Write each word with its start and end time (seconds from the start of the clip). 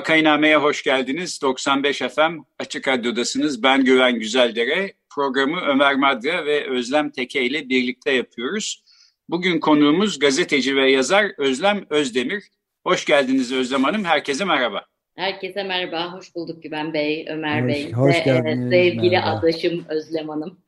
Vakainame'ye 0.00 0.56
hoş 0.56 0.82
geldiniz. 0.82 1.42
95 1.42 1.98
FM 1.98 2.38
Açık 2.58 2.88
Radyo'dasınız. 2.88 3.62
Ben 3.62 3.84
Güven 3.84 4.18
Güzeldere. 4.18 4.92
Programı 5.14 5.60
Ömer 5.60 5.94
Madra 5.94 6.44
ve 6.46 6.70
Özlem 6.70 7.10
Teke 7.10 7.42
ile 7.42 7.68
birlikte 7.68 8.10
yapıyoruz. 8.12 8.82
Bugün 9.28 9.60
konuğumuz 9.60 10.18
gazeteci 10.18 10.76
ve 10.76 10.90
yazar 10.90 11.32
Özlem 11.38 11.84
Özdemir. 11.90 12.44
Hoş 12.86 13.04
geldiniz 13.04 13.52
Özlem 13.52 13.84
Hanım. 13.84 14.04
Herkese 14.04 14.44
merhaba. 14.44 14.84
Herkese 15.16 15.62
merhaba. 15.62 16.12
Hoş 16.12 16.34
bulduk 16.34 16.62
Güven 16.62 16.94
Bey, 16.94 17.26
Ömer 17.28 17.62
hoş, 17.62 17.68
Bey 17.68 17.92
hoş 17.92 18.14
ve 18.14 18.22
geldiniz, 18.24 18.70
sevgili 18.70 19.10
merhaba. 19.10 19.38
adaşım 19.38 19.84
Özlem 19.88 20.28
Hanım. 20.28 20.58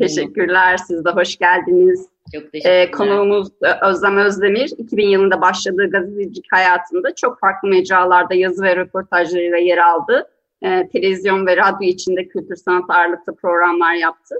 Teşekkürler. 0.00 0.76
Siz 0.76 1.04
de 1.04 1.10
hoş 1.10 1.36
geldiniz. 1.36 2.08
Çok 2.34 2.52
teşekkürler. 2.52 2.80
Ee, 2.80 2.90
konuğumuz 2.90 3.48
e, 3.62 3.86
Özlem 3.88 4.16
Özdemir, 4.16 4.72
2000 4.78 5.08
yılında 5.08 5.40
başladığı 5.40 5.90
gazetecilik 5.90 6.46
hayatında 6.52 7.14
çok 7.14 7.40
farklı 7.40 7.68
mecralarda 7.68 8.34
yazı 8.34 8.62
ve 8.62 8.76
röportajlarıyla 8.76 9.58
yer 9.58 9.78
aldı. 9.78 10.30
Ee, 10.62 10.88
televizyon 10.92 11.46
ve 11.46 11.56
radyo 11.56 11.88
içinde 11.88 12.28
kültür 12.28 12.56
sanat 12.56 12.90
ağırlıklı 12.90 13.36
programlar 13.36 13.94
yaptı. 13.94 14.34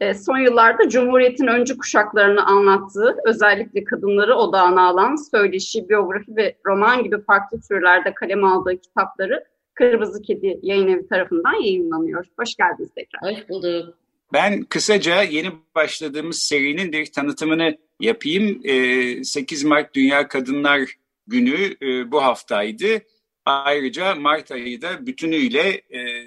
Ee, 0.00 0.14
son 0.14 0.38
yıllarda 0.38 0.88
Cumhuriyet'in 0.88 1.46
öncü 1.46 1.78
kuşaklarını 1.78 2.46
anlattığı, 2.46 3.16
özellikle 3.24 3.84
kadınları 3.84 4.34
odağına 4.34 4.88
alan 4.88 5.16
söyleşi, 5.30 5.88
biyografi 5.88 6.36
ve 6.36 6.56
roman 6.66 7.04
gibi 7.04 7.20
farklı 7.20 7.60
türlerde 7.68 8.14
kaleme 8.14 8.46
aldığı 8.46 8.76
kitapları 8.76 9.44
Kırmızı 9.74 10.22
Kedi 10.22 10.58
Yayın 10.62 10.88
Evi 10.88 11.08
tarafından 11.08 11.62
yayınlanıyor. 11.62 12.26
Hoş 12.38 12.54
geldiniz 12.56 12.90
tekrar. 12.94 13.32
Hoş 13.32 13.48
bulduk. 13.48 13.94
Ben 14.32 14.62
kısaca 14.62 15.22
yeni 15.22 15.52
başladığımız 15.74 16.38
serinin 16.38 16.92
bir 16.92 17.06
tanıtımını 17.06 17.78
yapayım. 18.00 18.60
Ee, 18.64 19.24
8 19.24 19.64
Mart 19.64 19.94
Dünya 19.94 20.28
Kadınlar 20.28 20.80
Günü 21.26 21.76
e, 21.82 22.12
bu 22.12 22.22
haftaydı. 22.22 23.02
Ayrıca 23.44 24.14
Mart 24.14 24.52
ayı 24.52 24.82
da 24.82 25.06
bütünüyle 25.06 25.68
e, 25.70 26.24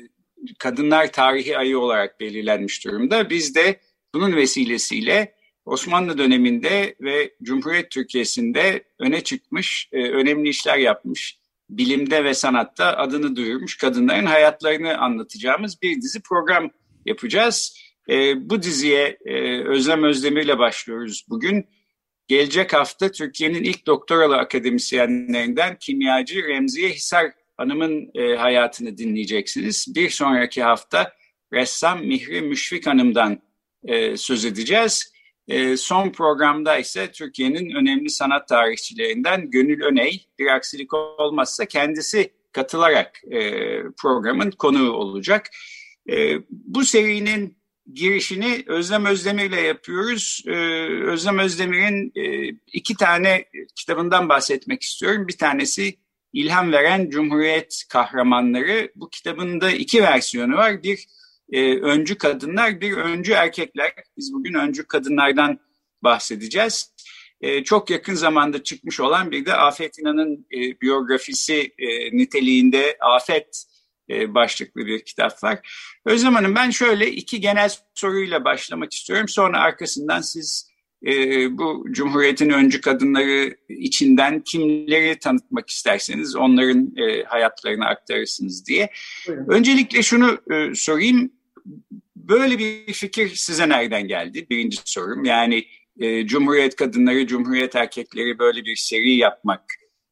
Kadınlar 0.60 1.12
Tarihi 1.12 1.58
Ayı 1.58 1.80
olarak 1.80 2.20
belirlenmiş 2.20 2.86
durumda. 2.86 3.30
Biz 3.30 3.56
de 3.56 3.80
bunun 4.14 4.36
vesilesiyle 4.36 5.36
Osmanlı 5.66 6.18
döneminde 6.18 6.96
ve 7.02 7.34
Cumhuriyet 7.44 7.92
Türkiye'sinde 7.92 8.84
öne 9.00 9.22
çıkmış, 9.22 9.90
e, 9.92 9.98
önemli 9.98 10.50
işler 10.50 10.78
yapmış, 10.78 11.38
bilimde 11.70 12.24
ve 12.24 12.34
sanatta 12.34 12.98
adını 12.98 13.36
duyurmuş 13.36 13.78
kadınların 13.78 14.26
hayatlarını 14.26 14.98
anlatacağımız 14.98 15.82
bir 15.82 16.02
dizi 16.02 16.22
program 16.22 16.70
yapacağız. 17.06 17.78
E, 18.10 18.50
bu 18.50 18.62
diziye 18.62 19.18
e, 19.26 19.64
Özlem 19.64 20.04
Özdemir'le 20.04 20.60
başlıyoruz 20.60 21.26
bugün. 21.30 21.66
Gelecek 22.28 22.74
hafta 22.74 23.12
Türkiye'nin 23.12 23.64
ilk 23.64 23.88
doktoralı 23.88 24.38
akademisyenlerinden 24.38 25.78
kimyacı 25.80 26.44
Remziye 26.48 26.90
Hisar 26.90 27.32
Hanım'ın 27.58 28.12
e, 28.16 28.36
hayatını 28.36 28.98
dinleyeceksiniz. 28.98 29.96
Bir 29.96 30.10
sonraki 30.10 30.64
hafta 30.64 31.14
ressam 31.54 32.06
Mihri 32.06 32.42
Müşfik 32.42 32.88
Hanım'dan 32.88 33.42
e, 33.86 34.18
söz 34.18 34.46
edeceğiz. 34.46 35.14
E, 35.48 35.78
son 35.78 36.10
programda 36.10 36.78
ise 36.78 37.12
Türkiye'nin 37.12 37.76
önemli 37.76 38.10
sanat 38.10 38.48
tarihçilerinden 38.48 39.52
Gönül 39.52 39.82
Öney, 39.82 40.28
bir 40.40 40.48
aksilik 40.48 40.94
olmazsa 40.94 41.66
kendisi 41.66 42.34
katılarak 42.52 43.22
e, 43.32 43.40
programın 44.02 44.52
konuğu 44.52 44.92
olacak. 44.92 45.50
E, 46.10 46.38
bu 46.50 46.86
serinin 46.86 47.58
girişini 47.94 48.64
Özlem 48.68 49.06
Özdemir'le 49.06 49.64
yapıyoruz. 49.66 50.44
Ee, 50.48 50.52
Özlem 51.04 51.40
Özdemir'in 51.40 52.12
e, 52.16 52.56
iki 52.74 52.96
tane 52.96 53.46
kitabından 53.76 54.30
bahsetmek 54.30 54.82
istiyorum. 54.82 55.28
Bir 55.28 55.38
tanesi 55.38 55.96
İlham 56.34 56.72
Veren 56.72 57.10
Cumhuriyet 57.10 57.84
Kahramanları. 57.90 58.92
Bu 58.96 59.10
kitabın 59.10 59.62
da 59.62 59.72
iki 59.72 60.04
versiyonu 60.04 60.56
var. 60.56 60.84
Bir 60.84 61.08
e, 61.52 61.80
öncü 61.80 62.18
kadınlar, 62.18 62.82
bir 62.82 62.94
öncü 62.94 63.32
erkekler. 63.32 63.94
Biz 64.18 64.34
bugün 64.34 64.54
öncü 64.54 64.88
kadınlardan 64.88 65.60
bahsedeceğiz. 66.04 66.94
E, 67.42 67.64
çok 67.64 67.90
yakın 67.90 68.14
zamanda 68.14 68.64
çıkmış 68.64 69.00
olan 69.00 69.32
bir 69.32 69.46
de 69.46 69.54
Afet 69.54 70.00
İnan'ın 70.00 70.48
e, 70.52 70.82
biyografisi 70.82 71.72
niteliğinde 72.14 72.98
Afet 73.02 73.66
e, 74.10 74.34
başlıklı 74.34 74.86
bir 74.86 75.06
kitap 75.06 75.44
var. 75.44 75.60
Özlem 76.06 76.34
Hanım 76.34 76.56
ben 76.56 76.70
şöyle 76.70 77.12
iki 77.12 77.42
genel 77.42 77.70
soruyla 77.94 78.46
başlamak 78.46 78.94
istiyorum. 78.94 79.28
Sonra 79.28 79.60
arkasından 79.60 80.22
siz 80.22 80.74
e, 81.06 81.12
bu 81.58 81.86
Cumhuriyet'in 81.92 82.50
öncü 82.50 82.82
kadınları 82.82 83.58
içinden 83.70 84.40
kimleri 84.40 85.20
tanıtmak 85.20 85.70
isterseniz 85.70 86.36
onların 86.36 86.94
e, 86.98 87.24
hayatlarını 87.24 87.86
aktarırsınız 87.86 88.68
diye. 88.68 88.90
Buyurun. 89.28 89.46
Öncelikle 89.50 90.04
şunu 90.04 90.38
e, 90.52 90.76
sorayım. 90.76 91.32
Böyle 92.16 92.60
bir 92.60 92.94
fikir 92.94 93.36
size 93.36 93.70
nereden 93.70 94.08
geldi? 94.08 94.48
Birinci 94.50 94.78
sorum. 94.86 95.26
Yani 95.26 95.66
e, 96.00 96.28
Cumhuriyet 96.28 96.76
kadınları, 96.76 97.28
Cumhuriyet 97.28 97.76
erkekleri 97.76 98.40
böyle 98.40 98.66
bir 98.66 98.76
seri 98.76 99.16
yapmak 99.16 99.64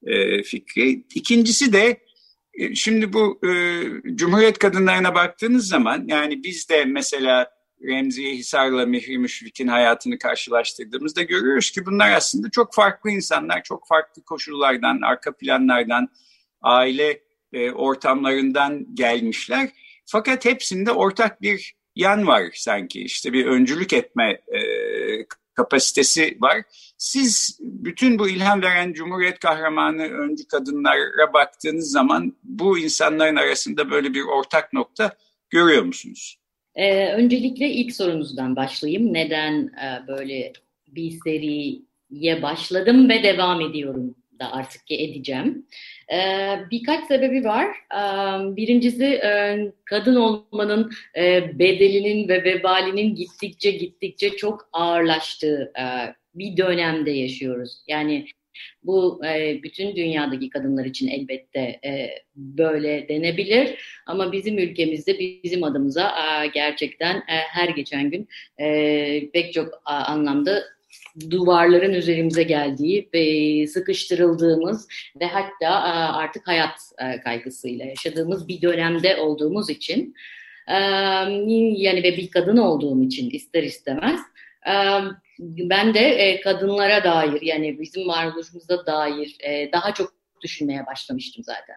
e, 0.06 0.44
fikri. 0.44 1.04
İkincisi 1.16 1.74
de 1.74 1.98
Şimdi 2.74 3.14
bu 3.14 3.40
e, 3.48 3.50
Cumhuriyet 4.16 4.60
kadınlarına 4.60 5.16
baktığınız 5.16 5.68
zaman 5.68 6.04
yani 6.08 6.44
biz 6.44 6.70
de 6.70 6.86
mesela 6.86 7.52
Remziye 7.84 8.34
Hisar'la 8.34 8.86
Mihri 8.86 9.18
Müşfik'in 9.18 9.68
hayatını 9.68 10.18
karşılaştırdığımızda 10.18 11.22
görüyoruz 11.22 11.72
ki 11.72 11.86
bunlar 11.86 12.12
aslında 12.12 12.50
çok 12.50 12.74
farklı 12.74 13.10
insanlar, 13.10 13.64
çok 13.64 13.88
farklı 13.88 14.24
koşullardan, 14.24 15.02
arka 15.02 15.38
planlardan, 15.38 16.10
aile 16.62 17.22
e, 17.54 17.72
ortamlarından 17.72 18.96
gelmişler. 18.96 19.70
Fakat 20.06 20.46
hepsinde 20.46 20.92
ortak 20.92 21.42
bir 21.42 21.76
yan 21.96 22.28
var 22.28 22.44
sanki 22.54 23.02
işte 23.02 23.34
bir 23.34 23.46
öncülük 23.46 23.94
etme 23.94 24.42
e, 24.48 24.60
kapasitesi 25.54 26.38
var. 26.42 26.58
Siz 26.98 27.60
bütün 27.60 28.20
bu 28.20 28.30
ilham 28.30 28.62
veren 28.62 28.94
Cumhuriyet 28.94 29.40
kahramanı 29.40 30.04
öncü 30.04 30.48
kadınlara 30.48 31.34
baktığınız 31.34 31.92
zaman 31.92 32.34
bu 32.44 32.80
insanların 32.80 33.36
arasında 33.36 33.92
böyle 33.92 34.14
bir 34.14 34.22
ortak 34.22 34.74
nokta 34.74 35.12
görüyor 35.50 35.84
musunuz? 35.84 36.38
Ee, 36.76 37.14
öncelikle 37.14 37.70
ilk 37.70 37.96
sorunuzdan 37.96 38.56
başlayayım. 38.56 39.14
Neden 39.14 39.54
e, 39.68 40.08
böyle 40.08 40.54
bir 40.88 41.20
seriye 41.24 42.42
başladım 42.42 43.10
ve 43.10 43.24
devam 43.24 43.62
ediyorum 43.62 44.16
da 44.42 44.52
artık 44.54 44.82
edeceğim. 44.92 45.66
Ee, 46.14 46.56
birkaç 46.72 47.08
sebebi 47.08 47.44
var. 47.44 47.68
Ee, 47.94 48.56
birincisi 48.56 49.06
e, 49.06 49.58
kadın 49.86 50.16
olmanın 50.16 50.92
e, 51.18 51.60
bedelinin 51.60 52.28
ve 52.28 52.44
vebalinin 52.44 53.16
gittikçe 53.16 53.72
gittikçe 53.72 54.30
çok 54.30 54.70
ağırlaştığı 54.74 55.72
e, 55.80 55.84
bir 56.36 56.58
dönemde 56.58 57.12
yaşıyoruz. 57.12 57.84
Yani 57.88 58.26
bu 58.84 59.22
bütün 59.64 59.96
dünyadaki 59.96 60.50
kadınlar 60.50 60.86
için 60.86 61.08
elbette 61.08 61.80
böyle 62.36 63.08
denebilir 63.10 63.78
ama 64.06 64.32
bizim 64.32 64.58
ülkemizde 64.58 65.20
bizim 65.20 65.64
adımıza 65.64 66.12
gerçekten 66.54 67.24
her 67.28 67.70
geçen 67.70 68.12
gün 68.12 68.28
e, 68.60 69.30
pek 69.34 69.54
çok 69.54 69.82
anlamda 69.86 70.64
duvarların 71.30 71.94
üzerimize 71.94 72.44
geldiği 72.44 73.10
ve 73.14 73.68
sıkıştırıldığımız 73.68 74.88
ve 75.20 75.26
hatta 75.26 75.66
e, 75.66 75.92
artık 76.18 76.48
hayat 76.48 76.80
e, 77.00 77.22
kaygısıyla 77.22 77.86
yaşadığımız 77.86 78.48
bir 78.48 78.62
dönemde 78.62 79.18
olduğumuz 79.18 79.70
için 79.70 80.16
e, 80.68 80.76
yani 81.76 82.04
ve 82.04 82.18
bir 82.18 82.32
kadın 82.32 82.58
olduğum 82.58 83.04
için 83.04 83.30
ister 83.30 83.64
istemez 83.64 84.20
ben 85.40 85.94
de 85.94 86.40
kadınlara 86.44 87.04
dair 87.04 87.42
yani 87.42 87.80
bizim 87.80 88.08
varoluşumuza 88.08 88.86
dair 88.86 89.38
daha 89.74 89.94
çok 89.94 90.14
düşünmeye 90.42 90.86
başlamıştım 90.86 91.44
zaten. 91.44 91.76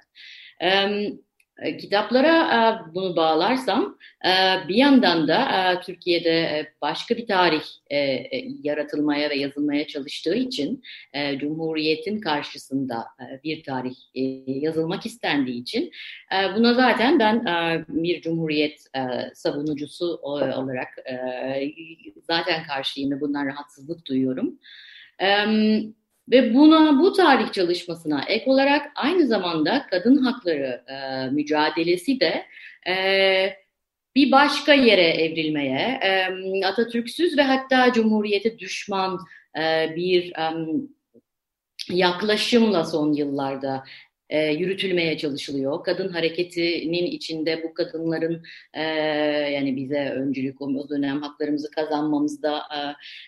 E, 1.62 1.76
kitaplara 1.76 2.36
e, 2.54 2.94
bunu 2.94 3.16
bağlarsam 3.16 3.98
e, 4.24 4.30
bir 4.68 4.74
yandan 4.74 5.28
da 5.28 5.80
Türkiye'de 5.86 6.66
başka 6.82 7.16
bir 7.16 7.26
tarih 7.26 7.62
yaratılmaya 8.62 9.30
ve 9.30 9.34
yazılmaya 9.34 9.86
çalıştığı 9.86 10.34
için 10.34 10.82
Cumhuriyet'in 11.40 12.20
karşısında 12.20 13.06
bir 13.44 13.62
tarih 13.62 13.94
yazılmak 14.46 15.06
istendiği 15.06 15.62
için 15.62 15.90
buna 16.56 16.74
zaten 16.74 17.18
ben 17.18 17.44
bir 17.88 18.20
Cumhuriyet 18.20 18.84
savunucusu 19.34 20.18
olarak 20.22 20.88
zaten 22.22 22.66
karşıyım 22.66 23.10
ve 23.10 23.20
bundan 23.20 23.46
rahatsızlık 23.46 24.06
duyuyorum. 24.06 24.58
Ve 26.30 26.54
buna 26.54 26.98
bu 26.98 27.12
tarih 27.12 27.52
çalışmasına 27.52 28.24
ek 28.28 28.50
olarak 28.50 28.92
aynı 28.94 29.26
zamanda 29.26 29.86
kadın 29.90 30.16
hakları 30.16 30.84
e, 30.88 31.30
mücadelesi 31.30 32.20
de 32.20 32.46
e, 32.88 32.94
bir 34.14 34.32
başka 34.32 34.74
yere 34.74 35.06
evrilmeye, 35.08 36.00
e, 36.02 36.66
Atatürk'süz 36.66 37.38
ve 37.38 37.42
hatta 37.42 37.92
Cumhuriyete 37.92 38.58
düşman 38.58 39.18
e, 39.58 39.92
bir 39.96 40.32
e, 40.32 40.52
yaklaşımla 41.90 42.84
son 42.84 43.12
yıllarda 43.12 43.84
e, 44.28 44.46
yürütülmeye 44.52 45.18
çalışılıyor. 45.18 45.84
Kadın 45.84 46.08
hareketinin 46.08 47.06
içinde 47.06 47.62
bu 47.62 47.74
kadınların 47.74 48.42
e, 48.74 48.82
yani 49.52 49.76
bize 49.76 50.10
öncülük 50.10 50.60
o 50.60 50.88
dönem 50.88 51.22
haklarımızı 51.22 51.70
kazanmamızda 51.70 52.62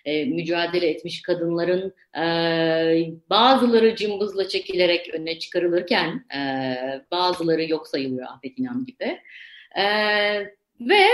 e, 0.04 0.12
e, 0.12 0.24
mücadele 0.24 0.86
etmiş 0.86 1.22
kadınların 1.22 1.94
e, 2.18 2.24
bazıları 3.30 3.96
cımbızla 3.96 4.48
çekilerek 4.48 5.14
öne 5.14 5.38
çıkarılırken 5.38 6.24
e, 6.36 6.40
bazıları 7.10 7.70
yok 7.70 7.88
sayılıyor 7.88 8.26
Afet 8.26 8.58
İnan 8.58 8.84
gibi. 8.86 9.18
E, 9.78 9.84
ve 10.80 11.04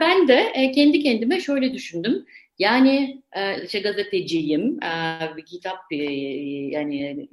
ben 0.00 0.28
de 0.28 0.52
e, 0.54 0.72
kendi 0.72 1.02
kendime 1.02 1.40
şöyle 1.40 1.74
düşündüm. 1.74 2.26
Yani 2.58 3.22
e, 3.32 3.64
işte 3.64 3.80
gazeteciyim, 3.80 4.82
e, 4.82 5.20
bir 5.36 5.44
kitap 5.44 5.78
e, 5.90 5.96
yani 5.96 7.28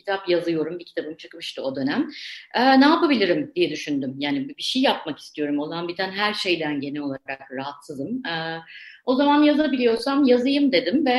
kitap 0.00 0.28
yazıyorum, 0.28 0.78
bir 0.78 0.84
kitabım 0.84 1.16
çıkmıştı 1.16 1.62
o 1.62 1.76
dönem. 1.76 2.10
Ne 2.54 2.84
yapabilirim 2.84 3.52
diye 3.56 3.70
düşündüm. 3.70 4.14
Yani 4.18 4.48
bir 4.48 4.62
şey 4.62 4.82
yapmak 4.82 5.18
istiyorum. 5.18 5.58
Olan 5.58 5.88
biten 5.88 6.10
her 6.10 6.34
şeyden 6.34 6.80
genel 6.80 7.00
olarak 7.00 7.52
rahatsızım. 7.52 8.22
O 9.04 9.14
zaman 9.14 9.42
yazabiliyorsam 9.42 10.24
yazayım 10.24 10.72
dedim 10.72 11.06
ve 11.06 11.18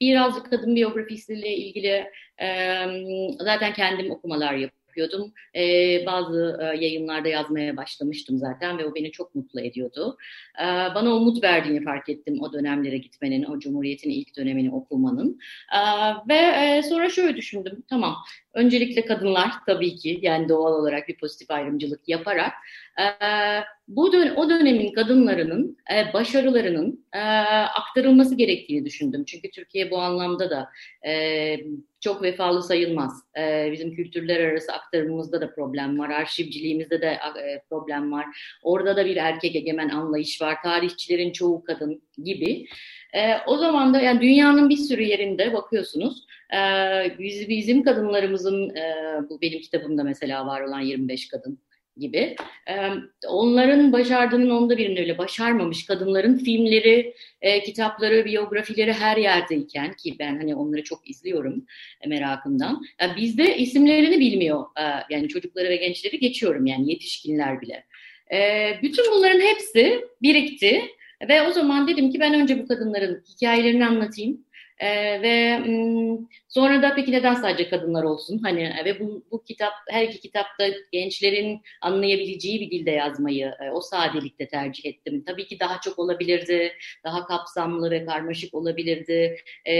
birazcık 0.00 0.50
kadın 0.50 0.76
biyografisiyle 0.76 1.56
ilgili 1.56 2.10
zaten 3.38 3.72
kendim 3.72 4.10
okumalar 4.10 4.52
yapıyorum 4.52 4.83
yapıyordum. 4.96 5.32
E, 5.56 5.62
bazı 6.06 6.58
e, 6.60 6.64
yayınlarda 6.64 7.28
yazmaya 7.28 7.76
başlamıştım 7.76 8.38
zaten 8.38 8.78
ve 8.78 8.86
o 8.86 8.94
beni 8.94 9.12
çok 9.12 9.34
mutlu 9.34 9.60
ediyordu. 9.60 10.18
E, 10.60 10.64
bana 10.94 11.14
umut 11.14 11.42
verdiğini 11.42 11.84
fark 11.84 12.08
ettim 12.08 12.42
o 12.42 12.52
dönemlere 12.52 12.98
gitmenin, 12.98 13.44
o 13.44 13.58
Cumhuriyet'in 13.58 14.10
ilk 14.10 14.36
dönemini 14.36 14.70
okumanın. 14.70 15.38
E, 15.74 15.80
ve 16.28 16.34
e, 16.34 16.82
sonra 16.82 17.08
şöyle 17.10 17.36
düşündüm, 17.36 17.82
tamam 17.88 18.16
öncelikle 18.54 19.04
kadınlar 19.04 19.50
tabii 19.66 19.96
ki 19.96 20.18
yani 20.22 20.48
doğal 20.48 20.72
olarak 20.72 21.08
bir 21.08 21.16
pozitif 21.16 21.50
ayrımcılık 21.50 22.08
yaparak 22.08 22.52
e, 23.00 23.04
bu 23.88 24.12
dön 24.12 24.34
o 24.36 24.50
dönemin 24.50 24.92
kadınlarının 24.92 25.76
e, 25.92 26.12
başarılarının 26.12 27.06
e, 27.12 27.18
aktarılması 27.74 28.34
gerektiğini 28.34 28.84
düşündüm. 28.84 29.24
Çünkü 29.24 29.50
Türkiye 29.50 29.90
bu 29.90 29.98
anlamda 29.98 30.50
da 30.50 30.68
e, 31.08 31.56
çok 32.00 32.22
vefalı 32.22 32.62
sayılmaz. 32.62 33.22
E, 33.38 33.72
bizim 33.72 33.94
kültürler 33.94 34.40
arası 34.40 34.72
aktarımımızda 34.72 35.40
da 35.40 35.54
problem 35.54 35.98
var, 35.98 36.10
arşivciliğimizde 36.10 37.00
de 37.00 37.06
e, 37.06 37.62
problem 37.68 38.12
var. 38.12 38.26
Orada 38.62 38.96
da 38.96 39.06
bir 39.06 39.16
erkek 39.16 39.56
egemen 39.56 39.88
anlayış 39.88 40.42
var. 40.42 40.56
Tarihçilerin 40.62 41.32
çoğu 41.32 41.64
kadın 41.64 42.02
gibi. 42.24 42.66
E, 43.14 43.36
o 43.46 43.56
zaman 43.56 43.94
da 43.94 44.00
yani 44.00 44.20
dünyanın 44.20 44.70
bir 44.70 44.76
sürü 44.76 45.02
yerinde 45.02 45.52
bakıyorsunuz. 45.52 46.24
E, 46.54 46.58
biz, 47.18 47.48
bizim 47.48 47.82
kadınlarımızın, 47.82 48.76
e, 48.76 48.94
bu 49.30 49.40
benim 49.40 49.60
kitabımda 49.60 50.04
mesela 50.04 50.46
var 50.46 50.60
olan 50.60 50.80
25 50.80 51.28
kadın 51.28 51.58
gibi. 51.96 52.36
E, 52.68 52.74
onların 53.28 53.92
başardığının 53.92 54.50
onda 54.50 54.78
birinin 54.78 54.96
öyle 54.96 55.18
başarmamış 55.18 55.86
kadınların 55.86 56.38
filmleri, 56.38 57.14
e, 57.42 57.62
kitapları, 57.62 58.24
biyografileri 58.24 58.92
her 58.92 59.16
yerdeyken 59.16 59.92
ki 59.92 60.16
ben 60.18 60.36
hani 60.36 60.54
onları 60.54 60.84
çok 60.84 61.10
izliyorum 61.10 61.66
e, 62.00 62.08
merakımdan. 62.08 62.82
Yani 63.00 63.16
bizde 63.16 63.56
isimlerini 63.56 64.20
bilmiyor. 64.20 64.64
E, 64.78 64.82
yani 65.10 65.28
çocukları 65.28 65.68
ve 65.68 65.76
gençleri 65.76 66.18
geçiyorum 66.18 66.66
yani 66.66 66.90
yetişkinler 66.90 67.60
bile. 67.60 67.84
E, 68.32 68.70
bütün 68.82 69.12
bunların 69.12 69.40
hepsi 69.40 70.04
birikti 70.22 70.82
ve 71.28 71.42
o 71.42 71.50
zaman 71.50 71.88
dedim 71.88 72.10
ki 72.10 72.20
ben 72.20 72.34
önce 72.34 72.62
bu 72.62 72.68
kadınların 72.68 73.24
hikayelerini 73.28 73.86
anlatayım. 73.86 74.44
Ee, 74.78 75.22
ve 75.22 75.60
sonra 76.48 76.82
da 76.82 76.94
peki 76.94 77.12
neden 77.12 77.34
sadece 77.34 77.68
kadınlar 77.70 78.02
olsun? 78.02 78.38
Hani 78.42 78.74
ve 78.84 79.00
bu, 79.00 79.24
bu 79.30 79.44
kitap 79.44 79.72
her 79.88 80.02
iki 80.04 80.20
kitapta 80.20 80.64
gençlerin 80.92 81.62
anlayabileceği 81.80 82.60
bir 82.60 82.70
dilde 82.70 82.90
yazmayı 82.90 83.54
e, 83.60 83.70
o 83.70 83.80
sadelikte 83.80 84.48
tercih 84.48 84.86
ettim. 84.86 85.24
Tabii 85.26 85.46
ki 85.46 85.60
daha 85.60 85.80
çok 85.80 85.98
olabilirdi, 85.98 86.72
daha 87.04 87.26
kapsamlı 87.26 87.90
ve 87.90 88.04
karmaşık 88.04 88.54
olabilirdi. 88.54 89.36
E, 89.64 89.74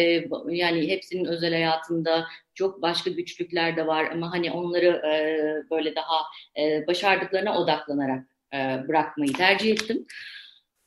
yani 0.49 0.89
hepsinin 0.89 1.25
özel 1.25 1.53
hayatında 1.53 2.27
çok 2.55 2.83
başka 2.83 3.11
güçlükler 3.11 3.77
de 3.77 3.87
var 3.87 4.09
ama 4.13 4.33
hani 4.33 4.51
onları 4.51 4.87
e, 4.87 5.71
böyle 5.71 5.95
daha 5.95 6.23
e, 6.59 6.87
başardıklarına 6.87 7.59
odaklanarak 7.59 8.25
e, 8.55 8.89
bırakmayı 8.89 9.33
tercih 9.33 9.71
ettim. 9.73 10.07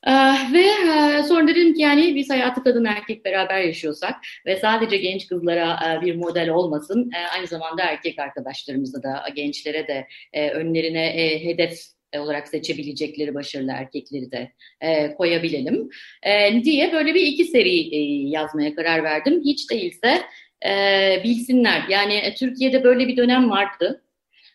Uh, 0.06 0.52
ve 0.52 0.64
uh, 0.64 1.24
sonra 1.24 1.48
dedim 1.48 1.74
ki 1.74 1.82
yani 1.82 2.14
biz 2.14 2.30
hayatı 2.30 2.64
kadın 2.64 2.84
erkek 2.84 3.24
beraber 3.24 3.60
yaşıyorsak 3.60 4.14
ve 4.46 4.56
sadece 4.56 4.96
genç 4.96 5.26
kızlara 5.26 5.74
uh, 5.74 6.02
bir 6.02 6.16
model 6.16 6.48
olmasın, 6.48 7.10
aynı 7.34 7.46
zamanda 7.46 7.82
erkek 7.82 8.18
arkadaşlarımıza 8.18 9.02
da, 9.02 9.24
gençlere 9.34 9.88
de 9.88 10.06
uh, 10.36 10.56
önlerine 10.56 11.12
uh, 11.14 11.44
hedef 11.44 11.78
olarak 12.16 12.48
seçebilecekleri 12.48 13.34
başarılı 13.34 13.72
erkekleri 13.72 14.32
de 14.32 14.52
e, 14.80 15.14
koyabilelim 15.14 15.88
e, 16.22 16.64
diye 16.64 16.92
böyle 16.92 17.14
bir 17.14 17.26
iki 17.26 17.44
seri 17.44 17.94
e, 17.94 17.98
yazmaya 18.28 18.74
karar 18.74 19.04
verdim. 19.04 19.42
Hiç 19.44 19.70
değilse 19.70 20.22
e, 20.66 21.20
bilsinler. 21.24 21.82
Yani 21.88 22.14
e, 22.14 22.34
Türkiye'de 22.34 22.84
böyle 22.84 23.08
bir 23.08 23.16
dönem 23.16 23.50
vardı. 23.50 24.02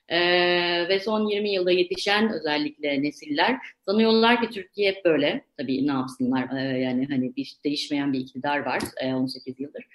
Ee, 0.09 0.85
ve 0.89 0.99
son 0.99 1.27
20 1.27 1.49
yılda 1.49 1.71
yetişen 1.71 2.33
özellikle 2.33 3.03
nesiller 3.03 3.57
sanıyorlar 3.85 4.41
ki 4.41 4.49
Türkiye 4.49 4.91
hep 4.91 5.05
böyle. 5.05 5.45
Tabii 5.57 5.87
ne 5.87 5.91
yapsınlar 5.91 6.47
ee, 6.57 6.79
yani 6.79 7.07
hani 7.09 7.35
bir 7.35 7.53
değişmeyen 7.65 8.13
bir 8.13 8.19
iktidar 8.19 8.59
var 8.59 8.79
e, 9.01 9.13
18 9.13 9.59
yıldır. 9.59 9.85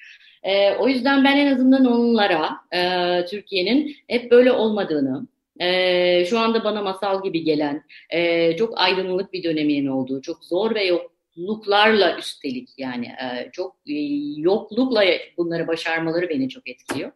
E, 0.43 0.75
o 0.75 0.89
yüzden 0.89 1.25
ben 1.25 1.37
en 1.37 1.53
azından 1.55 1.85
onlara 1.85 2.51
e, 2.75 3.25
Türkiye'nin 3.25 3.97
hep 4.09 4.31
böyle 4.31 4.53
olmadığını, 4.53 5.27
e, 5.61 6.25
şu 6.25 6.39
anda 6.39 6.65
bana 6.65 6.83
masal 6.83 7.23
gibi 7.23 7.45
gelen, 7.45 7.85
e, 8.11 8.57
çok 8.57 8.81
aydınlık 8.81 9.33
bir 9.33 9.43
döneminin 9.43 9.87
olduğu, 9.87 10.23
çok 10.23 10.45
zor 10.45 10.75
ve 10.75 10.85
yok 10.85 11.18
yokluklarla 11.39 12.19
üstelik 12.19 12.69
yani 12.79 13.07
e, 13.07 13.51
çok 13.53 13.77
e, 13.87 13.95
yoklukla 14.37 15.05
bunları 15.37 15.67
başarmaları 15.67 16.29
beni 16.29 16.49
çok 16.49 16.69
etkiliyor. 16.69 17.13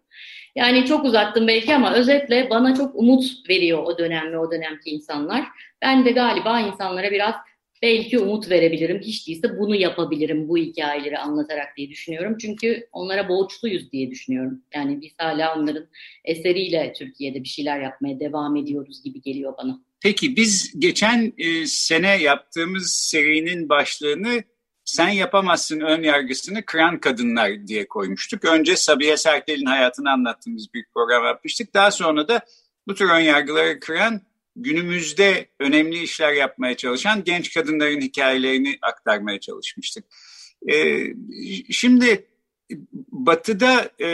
Yani 0.55 0.87
çok 0.87 1.05
uzattım 1.05 1.49
belki 1.49 1.75
ama 1.75 1.95
özetle 1.95 2.51
bana 2.51 2.75
çok 2.75 2.95
umut 2.95 3.25
veriyor 3.49 3.83
o 3.85 3.99
dönem 3.99 4.33
ve 4.33 4.39
o 4.39 4.51
dönemki 4.51 4.91
insanlar. 4.91 5.45
Ben 5.83 6.05
de 6.05 6.11
galiba 6.11 6.61
insanlara 6.61 7.11
biraz 7.11 7.35
belki 7.83 8.19
umut 8.19 8.51
verebilirim. 8.51 9.01
Hiç 9.01 9.29
değilse 9.29 9.59
bunu 9.59 9.75
yapabilirim 9.75 10.49
bu 10.49 10.57
hikayeleri 10.57 11.19
anlatarak 11.19 11.77
diye 11.77 11.89
düşünüyorum. 11.89 12.37
Çünkü 12.41 12.89
onlara 12.93 13.29
borçluyuz 13.29 13.93
diye 13.93 14.11
düşünüyorum. 14.11 14.63
Yani 14.75 15.01
biz 15.01 15.13
hala 15.19 15.59
onların 15.59 15.87
eseriyle 16.25 16.93
Türkiye'de 16.97 17.43
bir 17.43 17.49
şeyler 17.49 17.81
yapmaya 17.81 18.21
devam 18.21 18.57
ediyoruz 18.57 19.03
gibi 19.03 19.23
geliyor 19.23 19.55
bana. 19.59 19.81
Peki 20.03 20.37
biz 20.37 20.73
geçen 20.79 21.33
e, 21.39 21.67
sene 21.67 22.23
yaptığımız 22.23 22.93
serinin 22.93 23.69
başlığını 23.69 24.43
sen 24.85 25.09
yapamazsın 25.09 25.81
ön 25.81 26.03
yargısını 26.03 26.65
kıran 26.65 27.01
kadınlar 27.01 27.67
diye 27.67 27.89
koymuştuk. 27.89 28.45
Önce 28.45 28.77
Sabiha 28.77 29.17
Sertel'in 29.17 29.67
hayatını 29.67 30.11
anlattığımız 30.13 30.75
bir 30.75 30.85
program 30.95 31.25
yapmıştık. 31.25 31.75
Daha 31.75 31.91
sonra 31.91 32.29
da 32.29 32.41
bu 32.89 32.95
tür 32.95 33.11
ön 33.11 33.21
yargıları 33.21 33.81
kıran 33.81 34.21
günümüzde 34.57 35.49
önemli 35.61 36.03
işler 36.03 36.33
yapmaya 36.33 36.77
çalışan 36.77 37.25
genç 37.25 37.55
kadınların 37.55 38.01
hikayelerini 38.01 38.79
aktarmaya 38.83 39.41
çalışmıştık. 39.41 40.05
Ee, 40.73 41.05
şimdi 41.71 42.27
Batı'da 43.13 43.91
e, 44.01 44.09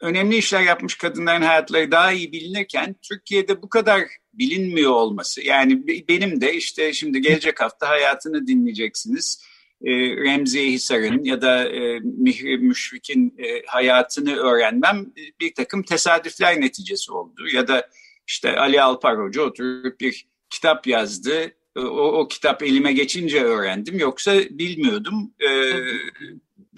önemli 0.00 0.36
işler 0.36 0.62
yapmış 0.62 0.94
kadınların 0.94 1.42
hayatları 1.42 1.90
daha 1.90 2.12
iyi 2.12 2.32
bilinirken 2.32 2.96
Türkiye'de 3.02 3.62
bu 3.62 3.68
kadar 3.68 4.02
bilinmiyor 4.34 4.90
olması. 4.90 5.42
Yani 5.42 5.86
benim 6.08 6.40
de 6.40 6.54
işte 6.54 6.92
şimdi 6.92 7.20
gelecek 7.20 7.60
hafta 7.60 7.88
hayatını 7.88 8.46
dinleyeceksiniz. 8.46 9.44
E, 9.84 9.90
Remziye 10.16 10.70
Hisar'ın 10.70 11.24
ya 11.24 11.42
da 11.42 11.68
e, 11.68 12.00
Mihri 12.00 12.58
Müşfik'in 12.58 13.34
e, 13.38 13.62
hayatını 13.66 14.36
öğrenmem 14.36 15.06
bir 15.40 15.54
takım 15.54 15.82
tesadüfler 15.82 16.60
neticesi 16.60 17.12
oldu. 17.12 17.42
Ya 17.52 17.68
da 17.68 17.88
işte 18.26 18.56
Ali 18.58 18.82
Alpar 18.82 19.18
Hoca 19.18 19.42
oturup 19.42 20.00
bir 20.00 20.26
kitap 20.50 20.86
yazdı. 20.86 21.52
O, 21.76 21.80
o 21.82 22.28
kitap 22.28 22.62
elime 22.62 22.92
geçince 22.92 23.42
öğrendim. 23.42 23.98
Yoksa 23.98 24.38
bilmiyordum. 24.50 25.34
Ee, 25.40 25.72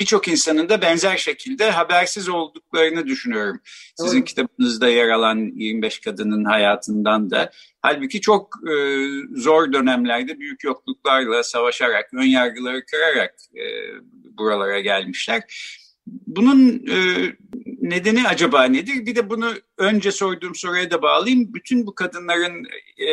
Birçok 0.03 0.29
insanın 0.29 0.69
da 0.69 0.83
benzer 0.83 1.17
şekilde 1.17 1.71
habersiz 1.71 2.29
olduklarını 2.29 3.07
düşünüyorum. 3.07 3.61
Sizin 3.97 4.19
Doğru. 4.19 4.25
kitabınızda 4.25 4.89
yer 4.89 5.09
alan 5.09 5.37
25 5.37 6.01
kadının 6.01 6.45
hayatından 6.45 7.31
da. 7.31 7.51
Halbuki 7.83 8.21
çok 8.21 8.55
e, 8.69 8.75
zor 9.37 9.73
dönemlerde 9.73 10.39
büyük 10.39 10.65
yokluklarla 10.65 11.43
savaşarak, 11.43 12.11
ön 12.15 12.27
yargıları 12.27 12.87
kırarak 12.87 13.35
e, 13.55 13.65
buralara 14.39 14.81
gelmişler. 14.81 15.43
Bunun 16.07 16.87
e, 16.91 16.97
nedeni 17.81 18.29
acaba 18.29 18.65
nedir? 18.65 19.07
Bir 19.07 19.17
de 19.17 19.31
bunu 19.31 19.53
önce 19.79 20.13
sorduğum 20.13 20.55
soruya 20.55 20.91
da 20.91 21.03
bağlayayım. 21.03 21.55
Bütün 21.55 21.87
bu 21.87 21.95
kadınların 21.95 22.65
e, 22.99 23.09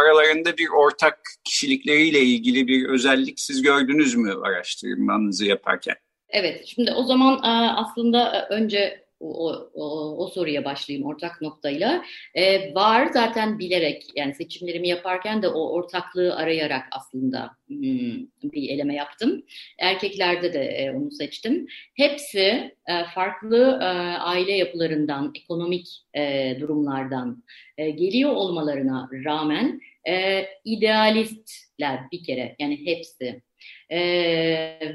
aralarında 0.00 0.58
bir 0.58 0.68
ortak 0.68 1.18
kişilikleriyle 1.44 2.20
ilgili 2.20 2.66
bir 2.66 2.88
özellik 2.88 3.40
siz 3.40 3.62
gördünüz 3.62 4.14
mü 4.14 4.34
araştırmanızı 4.42 5.44
yaparken? 5.44 5.96
Evet, 6.32 6.66
şimdi 6.66 6.92
o 6.92 7.04
zaman 7.04 7.34
e, 7.34 7.48
aslında 7.70 8.36
e, 8.36 8.54
önce 8.54 9.02
o, 9.22 9.70
o, 9.74 10.16
o 10.24 10.28
soruya 10.28 10.64
başlayayım 10.64 11.08
ortak 11.08 11.42
noktayla. 11.42 12.04
Ee, 12.34 12.74
var 12.74 13.06
zaten 13.12 13.58
bilerek 13.58 14.06
yani 14.16 14.34
seçimlerimi 14.34 14.88
yaparken 14.88 15.42
de 15.42 15.48
o 15.48 15.70
ortaklığı 15.70 16.36
arayarak 16.36 16.84
aslında 16.90 17.50
hmm, 17.68 18.52
bir 18.52 18.68
eleme 18.68 18.94
yaptım. 18.94 19.42
Erkeklerde 19.78 20.52
de 20.52 20.64
e, 20.64 20.90
onu 20.90 21.10
seçtim. 21.10 21.66
Hepsi 21.96 22.40
e, 22.86 23.04
farklı 23.14 23.78
e, 23.82 23.84
aile 24.18 24.52
yapılarından, 24.52 25.32
ekonomik 25.34 25.88
e, 26.14 26.56
durumlardan 26.60 27.44
e, 27.78 27.90
geliyor 27.90 28.30
olmalarına 28.30 29.08
rağmen 29.24 29.80
e, 30.08 30.44
idealistler 30.64 32.00
bir 32.12 32.24
kere 32.24 32.56
yani 32.58 32.86
hepsi 32.86 33.42
e, 33.90 33.98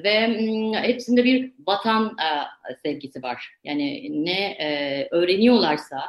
ve 0.04 0.28
hepsinde 0.82 1.24
bir 1.24 1.52
vatan 1.68 2.06
e, 2.06 2.30
sevgisi 2.84 3.24
var. 3.24 3.50
Yani 3.64 4.10
ne 4.26 4.42
e, 4.42 5.08
öğreniyorlarsa 5.12 6.00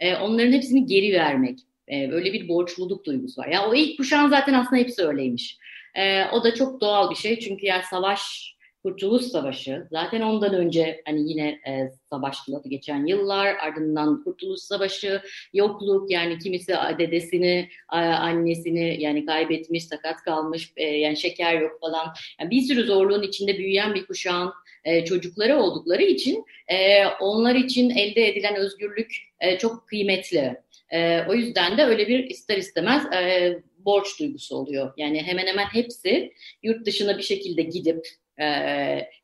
e, 0.00 0.16
onların 0.16 0.52
hepsini 0.52 0.86
geri 0.86 1.12
vermek. 1.12 1.58
E, 1.92 2.10
böyle 2.10 2.32
bir 2.32 2.48
borçluluk 2.48 3.04
duygusu 3.04 3.40
var. 3.40 3.48
Ya 3.48 3.68
o 3.68 3.74
ilk 3.74 3.96
kuşağın 3.96 4.28
zaten 4.30 4.54
aslında 4.54 4.82
hepsi 4.82 5.06
öyleymiş. 5.06 5.58
E, 5.94 6.24
o 6.24 6.44
da 6.44 6.54
çok 6.54 6.80
doğal 6.80 7.10
bir 7.10 7.16
şey 7.16 7.38
çünkü 7.38 7.66
yani 7.66 7.82
savaş 7.90 8.54
Kurtuluş 8.82 9.24
Savaşı 9.24 9.86
zaten 9.90 10.20
ondan 10.20 10.54
önce 10.54 11.02
hani 11.06 11.30
yine 11.30 11.48
e, 11.48 11.90
savaştılar 12.10 12.60
geçen 12.68 13.06
yıllar 13.06 13.54
ardından 13.54 14.24
Kurtuluş 14.24 14.60
Savaşı 14.60 15.22
yokluk 15.52 16.10
yani 16.10 16.38
kimisi 16.38 16.74
dedesini 16.98 17.68
annesini 17.88 19.02
yani 19.02 19.26
kaybetmiş 19.26 19.84
sakat 19.84 20.22
kalmış 20.22 20.72
e, 20.76 20.84
yani 20.84 21.16
şeker 21.16 21.60
yok 21.60 21.80
falan 21.80 22.08
yani 22.40 22.50
bir 22.50 22.60
sürü 22.60 22.84
zorluğun 22.84 23.22
içinde 23.22 23.58
büyüyen 23.58 23.94
bir 23.94 24.06
kuşağın 24.06 24.52
e, 24.84 25.04
çocukları 25.04 25.56
oldukları 25.56 26.02
için 26.02 26.44
e, 26.68 27.06
onlar 27.06 27.54
için 27.54 27.90
elde 27.90 28.28
edilen 28.28 28.56
özgürlük 28.56 29.16
e, 29.40 29.58
çok 29.58 29.88
kıymetli. 29.88 30.56
E, 30.90 31.20
o 31.28 31.34
yüzden 31.34 31.78
de 31.78 31.84
öyle 31.84 32.08
bir 32.08 32.24
ister 32.24 32.56
istemez 32.56 33.06
e, 33.14 33.58
borç 33.78 34.20
duygusu 34.20 34.56
oluyor. 34.56 34.92
Yani 34.96 35.22
hemen 35.22 35.46
hemen 35.46 35.64
hepsi 35.64 36.32
yurt 36.62 36.86
dışına 36.86 37.18
bir 37.18 37.22
şekilde 37.22 37.62
gidip 37.62 38.06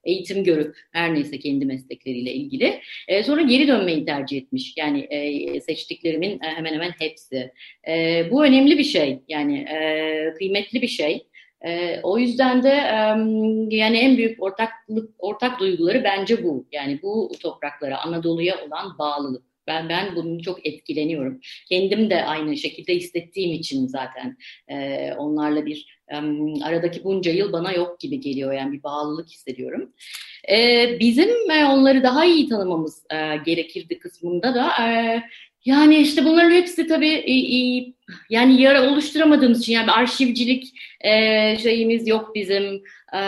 eğitim 0.04 0.44
görüp 0.44 0.76
her 0.92 1.14
neyse 1.14 1.38
kendi 1.38 1.66
meslekleriyle 1.66 2.32
ilgili. 2.32 2.80
E, 3.08 3.22
sonra 3.22 3.42
geri 3.42 3.68
dönmeyi 3.68 4.04
tercih 4.04 4.38
etmiş. 4.38 4.74
Yani 4.76 5.00
e, 5.00 5.60
seçtiklerimin 5.60 6.38
hemen 6.42 6.72
hemen 6.72 6.92
hepsi. 6.98 7.52
Bu 8.30 8.44
önemli 8.44 8.78
bir 8.78 8.84
şey. 8.84 9.18
Yani 9.28 9.66
kıymetli 10.38 10.82
bir 10.82 10.88
şey. 10.88 11.26
o 12.02 12.18
yüzden 12.18 12.62
de 12.62 12.68
yani 13.76 13.98
en 13.98 14.16
büyük 14.16 14.42
ortaklık 14.42 15.10
ortak 15.18 15.60
duyguları 15.60 16.04
bence 16.04 16.44
bu. 16.44 16.66
Yani 16.72 16.98
bu 17.02 17.32
topraklara, 17.40 17.98
Anadolu'ya 17.98 18.54
olan 18.66 18.98
bağlılık. 18.98 19.55
Ben 19.66 19.88
ben 19.88 20.16
bunun 20.16 20.38
çok 20.38 20.66
etkileniyorum. 20.66 21.40
Kendim 21.68 22.10
de 22.10 22.24
aynı 22.24 22.56
şekilde 22.56 22.94
hissettiğim 22.94 23.52
için 23.52 23.86
zaten 23.86 24.36
e, 24.68 25.12
onlarla 25.12 25.66
bir 25.66 25.86
e, 26.08 26.16
aradaki 26.64 27.04
bunca 27.04 27.32
yıl 27.32 27.52
bana 27.52 27.72
yok 27.72 28.00
gibi 28.00 28.20
geliyor. 28.20 28.52
Yani 28.52 28.72
bir 28.72 28.82
bağlılık 28.82 29.28
hissediyorum. 29.28 29.92
E, 30.50 30.86
bizim 31.00 31.50
e, 31.50 31.64
onları 31.64 32.02
daha 32.02 32.24
iyi 32.24 32.48
tanımamız 32.48 33.04
e, 33.12 33.36
gerekirdi 33.46 33.98
kısmında 33.98 34.54
da 34.54 34.86
e, 34.86 35.22
yani 35.64 35.96
işte 35.96 36.24
bunların 36.24 36.50
hepsi 36.50 36.86
tabii 36.86 37.12
e, 37.12 37.32
e, 37.32 37.95
yani 38.30 38.62
yara 38.62 38.90
oluşturamadığımız 38.90 39.60
için 39.60 39.72
yani 39.72 39.90
arşivcilik 39.90 40.78
e, 41.00 41.10
şeyimiz 41.58 42.08
yok 42.08 42.34
bizim. 42.34 42.82
E, 43.12 43.20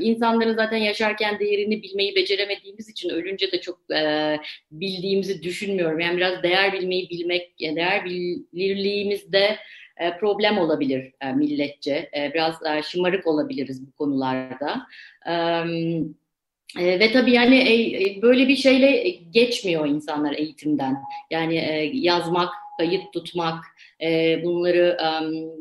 insanların 0.00 0.54
zaten 0.54 0.76
yaşarken 0.76 1.38
değerini 1.38 1.82
bilmeyi 1.82 2.16
beceremediğimiz 2.16 2.88
için 2.88 3.08
ölünce 3.08 3.52
de 3.52 3.60
çok 3.60 3.80
e, 3.94 4.36
bildiğimizi 4.70 5.42
düşünmüyorum. 5.42 6.00
Yani 6.00 6.16
biraz 6.16 6.42
değer 6.42 6.72
bilmeyi 6.72 7.10
bilmek, 7.10 7.60
değer 7.60 8.04
bilirliğimizde 8.04 9.56
e, 9.96 10.16
problem 10.16 10.58
olabilir 10.58 11.12
e, 11.20 11.32
milletçe. 11.32 12.10
E, 12.16 12.30
biraz 12.34 12.54
e, 12.66 12.82
şımarık 12.82 13.26
olabiliriz 13.26 13.86
bu 13.86 13.92
konularda. 13.92 14.86
Evet 15.26 16.04
e, 16.78 17.00
ve 17.00 17.12
tabii 17.12 17.32
yani 17.32 17.56
e, 17.56 18.02
e, 18.02 18.22
böyle 18.22 18.48
bir 18.48 18.56
şeyle 18.56 19.08
geçmiyor 19.30 19.86
insanlar 19.86 20.32
eğitimden. 20.32 20.96
Yani 21.30 21.56
e, 21.56 21.90
yazmak, 21.94 22.48
kayıt 22.78 23.12
tutmak, 23.12 23.64
e, 24.04 24.40
bunları 24.44 24.96
e, 25.00 25.08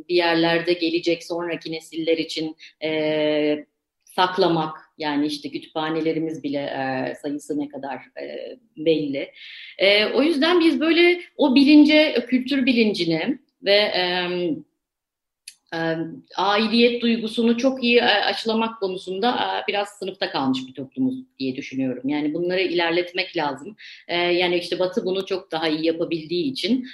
bir 0.09 0.15
yerlerde 0.15 0.73
gelecek 0.73 1.23
sonraki 1.23 1.71
nesiller 1.71 2.17
için 2.17 2.55
e, 2.83 3.65
saklamak. 4.05 4.77
Yani 4.97 5.27
işte 5.27 5.49
kütüphanelerimiz 5.49 6.43
bile 6.43 6.59
e, 6.59 7.15
sayısı 7.15 7.59
ne 7.59 7.69
kadar 7.69 7.95
e, 7.95 8.57
belli. 8.77 9.31
E, 9.77 10.05
o 10.05 10.23
yüzden 10.23 10.59
biz 10.59 10.79
böyle 10.79 11.21
o 11.37 11.55
bilince, 11.55 12.25
kültür 12.27 12.65
bilincini 12.65 13.37
ve... 13.63 13.75
E, 13.75 14.27
aidiyet 16.35 17.01
duygusunu 17.01 17.57
çok 17.57 17.83
iyi 17.83 18.03
aşılamak 18.03 18.79
konusunda 18.79 19.63
biraz 19.67 19.89
sınıfta 19.89 20.31
kalmış 20.31 20.59
bir 20.67 20.73
toplumuz 20.73 21.15
diye 21.39 21.55
düşünüyorum. 21.55 22.09
Yani 22.09 22.33
bunları 22.33 22.61
ilerletmek 22.61 23.37
lazım. 23.37 23.75
Yani 24.09 24.57
işte 24.57 24.79
Batı 24.79 25.05
bunu 25.05 25.25
çok 25.25 25.51
daha 25.51 25.67
iyi 25.67 25.85
yapabildiği 25.85 26.51
için 26.51 26.87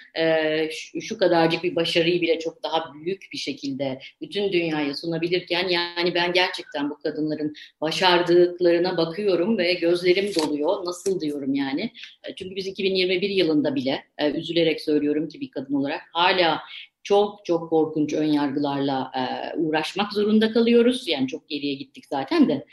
şu 1.02 1.18
kadarcık 1.18 1.64
bir 1.64 1.76
başarıyı 1.76 2.22
bile 2.22 2.40
çok 2.40 2.64
daha 2.64 2.94
büyük 2.94 3.30
bir 3.34 3.38
şekilde 3.38 4.00
bütün 4.22 4.52
dünyaya 4.52 4.94
sunabilirken 4.94 5.68
yani 5.68 6.16
ben 6.16 6.34
gerçekten 6.34 6.90
bu 6.90 6.98
kadınların 6.98 7.54
başardıklarına 7.82 8.98
bakıyorum 8.98 9.58
ve 9.58 9.74
gözlerim 9.74 10.32
doluyor. 10.36 10.86
Nasıl 10.86 11.22
diyorum 11.22 11.54
yani. 11.54 11.92
Çünkü 12.36 12.56
biz 12.56 12.68
2021 12.68 13.30
yılında 13.30 13.76
bile 13.76 14.04
üzülerek 14.34 14.82
söylüyorum 14.82 15.30
ki 15.30 15.42
bir 15.42 15.52
kadın 15.52 15.74
olarak 15.74 16.02
hala 16.14 16.60
çok 17.04 17.46
çok 17.46 17.70
korkunç 17.70 18.14
ön 18.14 18.32
yargılarla 18.32 19.12
e, 19.16 19.22
uğraşmak 19.58 20.14
zorunda 20.14 20.52
kalıyoruz. 20.52 21.08
Yani 21.08 21.28
çok 21.28 21.50
geriye 21.50 21.74
gittik 21.74 22.06
zaten 22.10 22.50
de. 22.50 22.66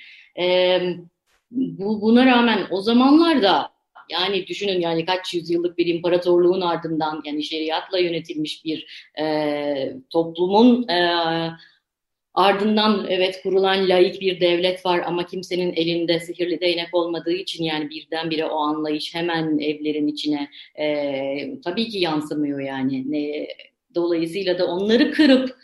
E, 0.43 0.81
bu, 1.51 2.01
buna 2.01 2.27
rağmen 2.27 2.67
o 2.71 2.81
zamanlarda 2.81 3.77
yani 4.11 4.47
düşünün 4.47 4.81
yani 4.81 5.05
kaç 5.05 5.35
yüzyıllık 5.35 5.79
bir 5.79 5.87
imparatorluğun 5.87 6.61
ardından 6.61 7.23
yani 7.25 7.43
şeriatla 7.45 7.99
yönetilmiş 7.99 8.65
bir 8.65 9.09
e, 9.21 9.97
toplumun 10.11 10.89
e, 10.89 11.21
ardından 12.35 13.07
evet 13.09 13.41
kurulan 13.43 13.89
laik 13.89 14.21
bir 14.21 14.41
devlet 14.41 14.87
var 14.87 15.03
ama 15.07 15.27
kimsenin 15.27 15.73
elinde 15.73 16.21
sihirli 16.21 16.61
değnek 16.61 16.95
olmadığı 16.95 17.33
için 17.33 17.65
yani 17.65 17.91
birdenbire 17.91 18.47
o 18.47 18.57
anlayış 18.57 19.15
hemen 19.15 19.59
evlerin 19.59 20.07
içine 20.07 20.49
e, 20.79 21.61
tabii 21.65 21.89
ki 21.89 21.99
yansımıyor 21.99 22.61
yani 22.61 23.13
ne 23.13 23.49
Dolayısıyla 23.97 24.59
da 24.59 24.67
onları 24.67 25.13
kırıp 25.13 25.57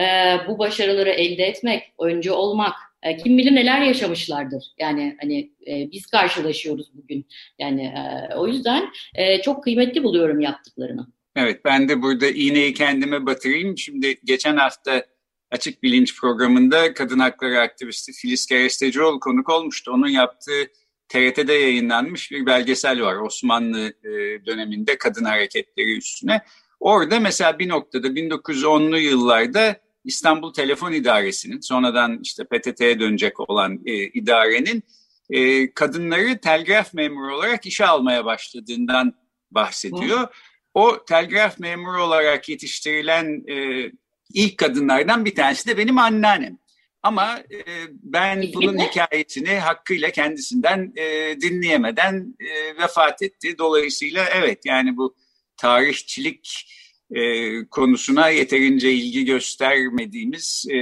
e, 0.00 0.04
bu 0.48 0.58
başarıları 0.58 1.10
elde 1.10 1.44
etmek, 1.44 1.82
önce 1.98 2.32
olmak, 2.32 2.74
e, 3.02 3.16
kim 3.16 3.38
bilir 3.38 3.54
neler 3.54 3.80
yaşamışlardır. 3.80 4.64
Yani 4.78 5.16
hani 5.20 5.50
e, 5.66 5.92
biz 5.92 6.06
karşılaşıyoruz 6.06 6.90
bugün. 6.94 7.26
Yani 7.58 7.82
e, 7.82 8.34
o 8.34 8.46
yüzden 8.46 8.88
e, 9.14 9.42
çok 9.42 9.64
kıymetli 9.64 10.04
buluyorum 10.04 10.40
yaptıklarını. 10.40 11.06
Evet 11.36 11.64
ben 11.64 11.88
de 11.88 12.02
burada 12.02 12.26
iğneyi 12.26 12.74
kendime 12.74 13.26
batırayım. 13.26 13.78
Şimdi 13.78 14.16
geçen 14.24 14.56
hafta 14.56 15.06
Açık 15.50 15.82
Bilinç 15.82 16.20
programında 16.20 16.94
kadın 16.94 17.18
hakları 17.18 17.60
aktivisti 17.60 18.12
Filiz 18.12 18.46
Kerestecioğlu 18.46 19.20
konuk 19.20 19.48
olmuştu. 19.48 19.92
Onun 19.94 20.08
yaptığı 20.08 20.70
TRT'de 21.08 21.52
yayınlanmış 21.52 22.30
bir 22.30 22.46
belgesel 22.46 23.02
var 23.02 23.16
Osmanlı 23.16 23.92
e, 24.04 24.10
döneminde 24.46 24.98
kadın 24.98 25.24
hareketleri 25.24 25.96
üstüne. 25.96 26.42
Orada 26.80 27.20
mesela 27.20 27.58
bir 27.58 27.68
noktada 27.68 28.08
1910'lu 28.08 28.98
yıllarda 28.98 29.76
İstanbul 30.04 30.52
Telefon 30.52 30.92
İdaresi'nin 30.92 31.60
sonradan 31.60 32.20
işte 32.22 32.44
PTT'ye 32.44 33.00
dönecek 33.00 33.50
olan 33.50 33.80
e, 33.86 33.94
idarenin 33.94 34.82
e, 35.30 35.70
kadınları 35.74 36.40
telgraf 36.40 36.94
memuru 36.94 37.36
olarak 37.36 37.66
işe 37.66 37.86
almaya 37.86 38.24
başladığından 38.24 39.14
bahsediyor. 39.50 40.20
Hı. 40.20 40.30
o 40.74 41.04
telgraf 41.04 41.58
memuru 41.58 42.02
olarak 42.02 42.48
yetiştirilen 42.48 43.44
e, 43.48 43.86
ilk 44.34 44.58
kadınlardan 44.58 45.24
bir 45.24 45.34
tanesi 45.34 45.68
de 45.68 45.78
benim 45.78 45.98
anneannem. 45.98 46.58
Ama 47.02 47.38
e, 47.38 47.60
ben 47.90 48.44
bunun 48.54 48.78
hikayesini 48.78 49.58
hakkıyla 49.58 50.10
kendisinden 50.10 50.92
e, 50.96 51.36
dinleyemeden 51.40 52.36
e, 52.40 52.76
vefat 52.82 53.22
etti. 53.22 53.58
Dolayısıyla 53.58 54.24
evet 54.34 54.66
yani 54.66 54.96
bu 54.96 55.14
tarihçilik 55.60 56.66
e, 57.14 57.20
konusuna 57.64 58.28
yeterince 58.28 58.92
ilgi 58.92 59.24
göstermediğimiz 59.24 60.66
e, 60.70 60.78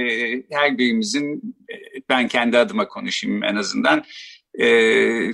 her 0.51 0.77
birimizin 0.77 1.55
e, 1.69 1.75
ben 2.09 2.27
kendi 2.27 2.57
adıma 2.57 2.87
konuşayım 2.87 3.43
en 3.43 3.55
azından 3.55 4.03
e, 4.53 4.67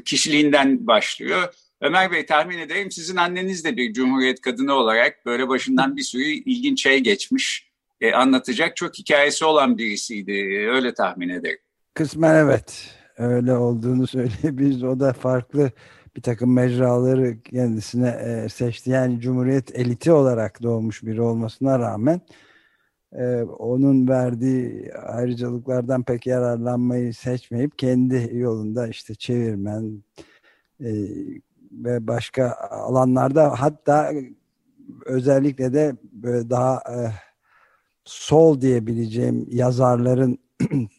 kişiliğinden 0.03 0.87
başlıyor. 0.87 1.53
Ömer 1.81 2.11
Bey 2.11 2.25
tahmin 2.25 2.59
ederim 2.59 2.91
sizin 2.91 3.15
anneniz 3.15 3.65
de 3.65 3.77
bir 3.77 3.93
cumhuriyet 3.93 4.41
kadını 4.41 4.73
olarak 4.73 5.25
böyle 5.25 5.47
başından 5.47 5.97
bir 5.97 6.01
sürü 6.01 6.23
ilginç 6.23 6.83
şey 6.83 6.99
geçmiş 6.99 7.71
e, 8.01 8.11
anlatacak 8.13 8.75
çok 8.75 8.97
hikayesi 8.97 9.45
olan 9.45 9.77
birisiydi 9.77 10.67
öyle 10.71 10.93
tahmin 10.93 11.29
ederim. 11.29 11.59
Kısmen 11.93 12.35
evet 12.35 12.95
öyle 13.17 13.53
olduğunu 13.53 14.07
söyleyebiliriz 14.17 14.83
o 14.83 14.99
da 14.99 15.13
farklı 15.13 15.71
bir 16.15 16.21
takım 16.21 16.53
mecraları 16.53 17.41
kendisine 17.41 18.09
e, 18.09 18.49
seçti. 18.49 18.89
Yani 18.89 19.19
Cumhuriyet 19.19 19.79
eliti 19.79 20.11
olarak 20.11 20.63
doğmuş 20.63 21.03
biri 21.03 21.21
olmasına 21.21 21.79
rağmen 21.79 22.21
e, 23.13 23.41
onun 23.41 24.07
verdiği 24.07 24.93
ayrıcalıklardan 24.93 26.03
pek 26.03 26.27
yararlanmayı 26.27 27.13
seçmeyip 27.13 27.79
kendi 27.79 28.29
yolunda 28.33 28.87
işte 28.87 29.15
çevirmen 29.15 30.03
e, 30.79 30.89
ve 31.71 32.07
başka 32.07 32.51
alanlarda 32.69 33.61
hatta 33.61 34.11
özellikle 35.05 35.73
de 35.73 35.95
böyle 36.11 36.49
daha 36.49 36.75
e, 36.75 36.97
sol 38.05 38.61
diyebileceğim 38.61 39.47
yazarların 39.51 40.39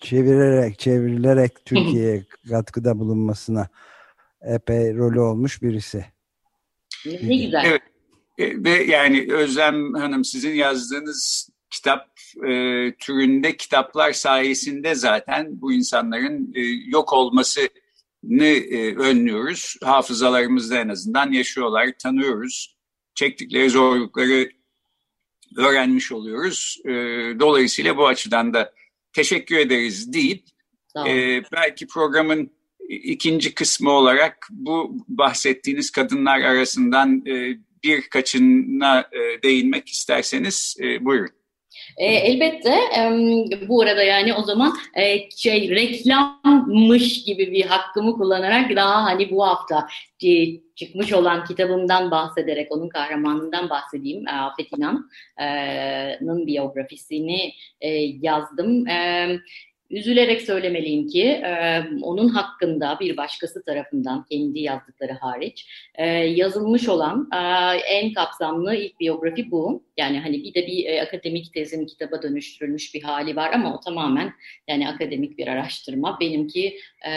çevirerek 0.00 0.78
çevrilerek 0.78 1.64
Türkiye'ye 1.64 2.24
katkıda 2.48 2.98
bulunmasına 2.98 3.68
epey 4.42 4.94
rolü 4.94 5.20
olmuş 5.20 5.62
birisi. 5.62 6.04
Ne 7.06 7.36
güzel. 7.36 7.64
Evet. 7.66 7.82
E, 8.38 8.64
ve 8.64 8.70
yani 8.70 9.26
Özlem 9.32 9.94
Hanım 9.94 10.24
sizin 10.24 10.54
yazdığınız 10.54 11.48
kitap 11.70 12.08
e, 12.36 12.50
türünde 12.98 13.56
kitaplar 13.56 14.12
sayesinde 14.12 14.94
zaten 14.94 15.60
bu 15.60 15.72
insanların 15.72 16.52
e, 16.54 16.60
yok 16.90 17.12
olmasını 17.12 17.68
e, 18.44 18.96
önlüyoruz. 18.96 19.76
Hafızalarımızda 19.84 20.78
en 20.78 20.88
azından 20.88 21.32
yaşıyorlar, 21.32 21.92
tanıyoruz. 21.98 22.76
Çektikleri 23.14 23.70
zorlukları 23.70 24.50
öğrenmiş 25.56 26.12
oluyoruz. 26.12 26.78
E, 26.84 26.90
dolayısıyla 27.40 27.96
bu 27.96 28.06
açıdan 28.06 28.54
da 28.54 28.72
teşekkür 29.12 29.56
ederiz 29.56 30.12
deyip 30.12 30.44
e, 31.06 31.42
belki 31.52 31.86
programın 31.86 32.50
ikinci 32.88 33.54
kısmı 33.54 33.90
olarak 33.90 34.48
bu 34.50 35.04
bahsettiğiniz 35.08 35.90
kadınlar 35.90 36.40
arasından 36.40 37.26
e, 37.26 37.58
birkaçına 37.84 39.00
e, 39.00 39.42
değinmek 39.42 39.88
isterseniz 39.88 40.76
e, 40.80 41.04
buyurun. 41.04 41.37
E, 41.98 42.06
elbette 42.06 42.70
e, 42.70 43.68
bu 43.68 43.82
arada 43.82 44.02
yani 44.02 44.34
o 44.34 44.42
zaman 44.42 44.72
e, 44.94 45.30
şey 45.30 45.70
reklammış 45.70 47.24
gibi 47.24 47.52
bir 47.52 47.64
hakkımı 47.66 48.12
kullanarak 48.12 48.76
daha 48.76 49.04
hani 49.04 49.30
bu 49.30 49.46
hafta 49.46 49.86
e, 50.24 50.28
çıkmış 50.76 51.12
olan 51.12 51.44
kitabımdan 51.44 52.10
bahsederek 52.10 52.72
onun 52.72 52.88
kahramanından 52.88 53.70
bahsedeyim. 53.70 54.28
E, 54.28 54.30
Afet 54.30 54.68
İnan'ın 54.78 56.46
biyografisini 56.46 57.52
e, 57.80 57.88
yazdım. 58.22 58.84
Üzülerek 59.90 60.42
söylemeliyim 60.42 61.06
ki 61.06 61.22
e, 61.22 61.82
onun 62.02 62.28
hakkında 62.28 62.96
bir 63.00 63.16
başkası 63.16 63.64
tarafından 63.64 64.24
kendi 64.30 64.60
yazdıkları 64.60 65.12
hariç 65.12 65.66
e, 65.94 66.06
yazılmış 66.08 66.88
olan 66.88 67.28
e, 67.34 67.38
en 67.76 68.12
kapsamlı 68.12 68.74
ilk 68.74 69.00
biyografi 69.00 69.50
bu. 69.50 69.84
Yani 69.96 70.20
hani 70.20 70.44
bir 70.44 70.54
de 70.54 70.66
bir 70.66 70.84
e, 70.84 71.02
akademik 71.02 71.54
tezin 71.54 71.86
kitaba 71.86 72.22
dönüştürülmüş 72.22 72.94
bir 72.94 73.02
hali 73.02 73.36
var 73.36 73.52
ama 73.52 73.76
o 73.76 73.80
tamamen 73.80 74.32
yani 74.68 74.88
akademik 74.88 75.38
bir 75.38 75.46
araştırma. 75.48 76.20
Benimki 76.20 76.78
e, 77.08 77.12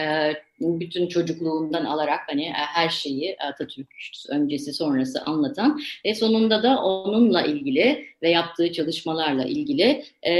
bütün 0.62 1.08
çocukluğundan 1.08 1.86
alarak 1.86 2.20
hani 2.28 2.46
e, 2.46 2.54
her 2.54 2.90
şeyi 2.90 3.38
Atatürk 3.40 3.88
öncesi 4.30 4.74
sonrası 4.74 5.22
anlatan 5.22 5.82
ve 6.06 6.16
sonunda 6.16 6.64
da 6.64 6.84
onunla 6.84 7.42
ilgili 7.42 8.06
ve 8.22 8.30
yaptığı 8.30 8.72
çalışmalarla 8.72 9.46
ilgili 9.46 10.04
e, 10.24 10.34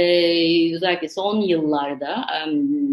özellikle 0.76 1.08
son 1.08 1.40
yıllarda 1.40 2.12
e, 2.12 2.46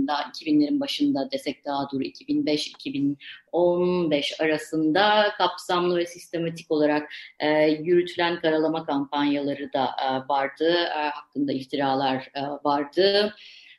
daha 0.08 0.22
2000'lerin 0.22 0.80
başında 0.80 1.32
desek 1.32 1.66
daha 1.66 1.90
dur 1.92 2.02
2005-2015 2.02 4.44
arasında 4.44 5.30
kapsamlı 5.38 5.98
ve 5.98 6.06
sistematik 6.06 6.72
olarak 6.72 7.12
e, 7.40 7.68
yürütülen 7.68 8.40
karalama 8.40 8.86
kampanyaları 8.86 9.74
da 9.74 9.86
e, 9.86 10.30
vardı. 10.30 10.84
E, 10.84 11.10
hakkında 11.10 11.54
iftiralar 11.54 12.32
e, 12.36 12.42
vardı 12.64 13.34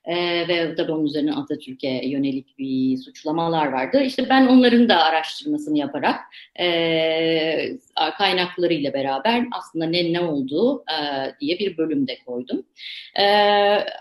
e, 0.05 0.49
ve 0.49 0.75
tabii 0.75 0.93
onun 0.93 1.05
üzerine 1.05 1.35
Atatürk'e 1.35 2.01
yönelik 2.05 2.59
bir 2.59 2.97
suçlamalar 2.97 3.67
vardı. 3.67 4.01
İşte 4.01 4.29
ben 4.29 4.47
onların 4.47 4.89
da 4.89 5.05
araştırmasını 5.05 5.79
yaparak 5.79 6.21
e, 6.61 7.79
kaynaklarıyla 8.19 8.93
beraber 8.93 9.45
aslında 9.53 9.87
ne 9.87 10.13
ne 10.13 10.21
oldu 10.21 10.85
e, 10.91 10.97
diye 11.41 11.59
bir 11.59 11.77
bölümde 11.77 12.19
koydum. 12.27 12.63
E, 13.19 13.25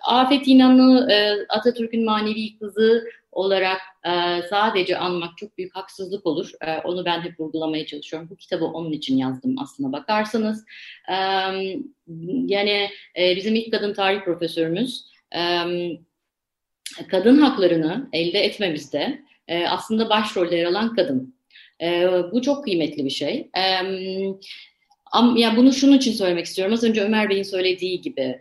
Afet 0.03 0.47
İnan'ı 0.47 1.11
e, 1.11 1.45
Atatürk'ün 1.49 2.05
manevi 2.05 2.57
kızı 2.59 3.03
olarak 3.31 3.81
e, 4.05 4.41
sadece 4.49 4.97
anmak 4.97 5.37
çok 5.37 5.57
büyük 5.57 5.75
haksızlık 5.75 6.25
olur. 6.25 6.51
E, 6.61 6.77
onu 6.77 7.05
ben 7.05 7.21
hep 7.21 7.39
vurgulamaya 7.39 7.85
çalışıyorum. 7.85 8.29
Bu 8.31 8.35
kitabı 8.35 8.65
onun 8.65 8.91
için 8.91 9.17
yazdım 9.17 9.55
aslına 9.59 9.91
bakarsanız. 9.91 10.65
E, 11.09 11.15
yani 12.45 12.89
e, 13.17 13.35
bizim 13.35 13.55
ilk 13.55 13.71
kadın 13.71 13.93
tarih 13.93 14.21
profesörümüz 14.21 15.05
kadın 17.07 17.37
haklarını 17.37 18.09
elde 18.13 18.39
etmemizde 18.39 19.21
aslında 19.67 20.09
başrolde 20.09 20.55
yer 20.55 20.65
alan 20.65 20.95
kadın. 20.95 21.35
Bu 22.31 22.41
çok 22.41 22.63
kıymetli 22.63 23.05
bir 23.05 23.09
şey. 23.09 23.49
Ama 25.11 25.39
ya 25.39 25.57
bunu 25.57 25.73
şunun 25.73 25.97
için 25.97 26.11
söylemek 26.11 26.45
istiyorum. 26.45 26.73
Az 26.73 26.83
önce 26.83 27.01
Ömer 27.01 27.29
Bey'in 27.29 27.43
söylediği 27.43 28.01
gibi 28.01 28.39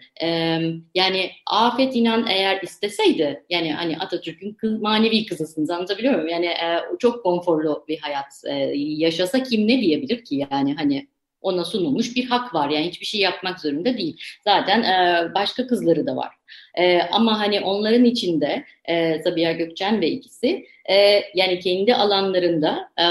yani 0.94 1.30
Afet 1.46 1.96
İnan 1.96 2.26
eğer 2.26 2.62
isteseydi 2.62 3.44
yani 3.50 3.72
hani 3.72 3.98
Atatürk'ün 3.98 4.52
kız, 4.52 4.80
manevi 4.80 5.26
kızısınız 5.26 5.70
anlatabiliyor 5.70 6.14
muyum? 6.14 6.28
Yani 6.28 6.50
çok 6.98 7.22
konforlu 7.22 7.84
bir 7.88 7.98
hayat 7.98 8.42
yaşasa 8.74 9.42
kim 9.42 9.68
ne 9.68 9.80
diyebilir 9.80 10.24
ki 10.24 10.46
yani 10.50 10.74
hani 10.74 11.08
ona 11.40 11.64
sunulmuş 11.64 12.16
bir 12.16 12.24
hak 12.24 12.54
var. 12.54 12.68
Yani 12.68 12.88
hiçbir 12.88 13.06
şey 13.06 13.20
yapmak 13.20 13.60
zorunda 13.60 13.98
değil. 13.98 14.20
Zaten 14.44 14.82
e, 14.82 15.34
başka 15.34 15.66
kızları 15.66 16.06
da 16.06 16.16
var. 16.16 16.34
E, 16.74 17.00
ama 17.02 17.40
hani 17.40 17.60
onların 17.60 18.04
içinde 18.04 18.64
e, 18.84 19.22
Sabiha 19.22 19.52
Gökçen 19.52 20.00
ve 20.00 20.08
ikisi 20.10 20.66
e, 20.90 21.22
yani 21.34 21.58
kendi 21.60 21.94
alanlarında 21.94 22.90
e, 23.00 23.06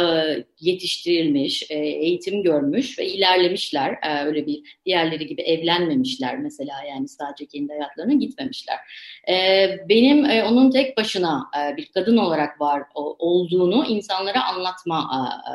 yetiştirilmiş, 0.60 1.72
e, 1.72 1.76
eğitim 1.80 2.44
görmüş 2.44 3.00
ve 3.00 3.08
ilerlemişler. 3.08 3.98
E, 4.04 4.26
öyle 4.26 4.46
bir 4.46 4.62
diğerleri 4.86 5.28
gibi 5.28 5.42
evlenmemişler 5.42 6.38
mesela 6.40 6.84
yani 6.90 7.08
sadece 7.08 7.46
kendi 7.46 7.74
hayatlarına 7.74 8.14
gitmemişler. 8.14 8.78
E, 9.30 9.68
benim 9.90 10.26
e, 10.26 10.44
onun 10.44 10.72
tek 10.72 10.98
başına 10.98 11.44
e, 11.60 11.78
bir 11.78 11.86
kadın 11.86 12.18
olarak 12.18 12.62
var 12.62 12.84
o, 12.96 13.16
olduğunu 13.20 13.86
insanlara 13.86 14.46
anlatma 14.46 15.10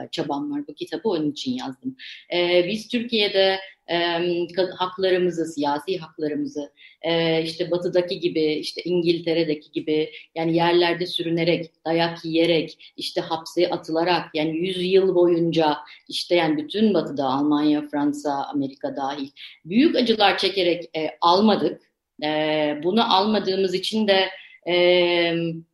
e, 0.05 0.09
çabam 0.11 0.53
var. 0.53 0.61
Bu 0.69 0.75
kitabı 0.75 1.09
onun 1.09 1.31
için 1.31 1.53
yazdım. 1.53 1.97
E, 2.33 2.65
biz 2.69 2.88
Türkiye'de 2.88 3.59
e, 3.93 4.47
haklarımızı, 4.77 5.45
siyasi 5.45 5.99
haklarımızı, 5.99 6.73
e, 7.03 7.43
işte 7.43 7.71
batıdaki 7.71 8.21
gibi, 8.21 8.53
işte 8.53 8.83
İngiltere'deki 8.85 9.73
gibi 9.73 10.11
yani 10.35 10.57
yerlerde 10.57 11.07
sürünerek, 11.07 11.71
dayak 11.87 12.25
yiyerek, 12.25 12.93
işte 12.97 13.21
hapse 13.21 13.71
atılarak 13.71 14.31
yani 14.35 14.57
yüz 14.57 14.83
yıl 14.92 15.14
boyunca 15.14 15.76
işte 16.09 16.35
yani 16.35 16.57
bütün 16.57 16.94
batıda 16.94 17.24
Almanya, 17.24 17.88
Fransa, 17.88 18.33
Amerika 18.55 18.96
dahil 18.96 19.31
büyük 19.64 19.96
acılar 19.96 20.38
çekerek 20.38 20.85
e, 20.96 21.11
almadık. 21.20 21.83
E, 22.24 22.81
bunu 22.83 23.16
almadığımız 23.16 23.74
için 23.74 24.09
de 24.09 24.28
e, 24.66 24.74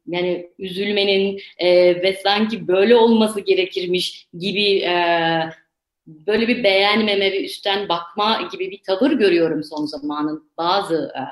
yani 0.06 0.50
üzülmenin 0.58 1.40
e, 1.58 1.68
ve 2.02 2.12
sanki 2.22 2.68
böyle 2.68 2.96
olması 2.96 3.40
gerekirmiş 3.40 4.26
gibi 4.38 4.78
e, 4.78 4.94
böyle 6.06 6.48
bir 6.48 6.64
beğenmeme 6.64 7.32
ve 7.32 7.44
üstten 7.44 7.88
bakma 7.88 8.48
gibi 8.52 8.70
bir 8.70 8.82
tavır 8.82 9.12
görüyorum 9.12 9.64
son 9.64 9.86
zamanın 9.86 10.50
bazı 10.58 11.12
e, 11.16 11.22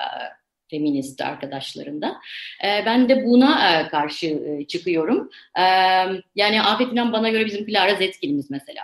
feminist 0.70 1.20
arkadaşlarında. 1.20 2.16
E, 2.64 2.82
ben 2.86 3.08
de 3.08 3.24
buna 3.24 3.80
e, 3.80 3.88
karşı 3.88 4.26
e, 4.26 4.66
çıkıyorum. 4.66 5.30
E, 5.58 5.62
yani 6.36 6.62
Afet 6.62 6.92
İnan 6.92 7.12
bana 7.12 7.28
göre 7.28 7.46
bizim 7.46 7.66
Clara 7.66 7.94
Zetkin'imiz 7.94 8.50
mesela. 8.50 8.82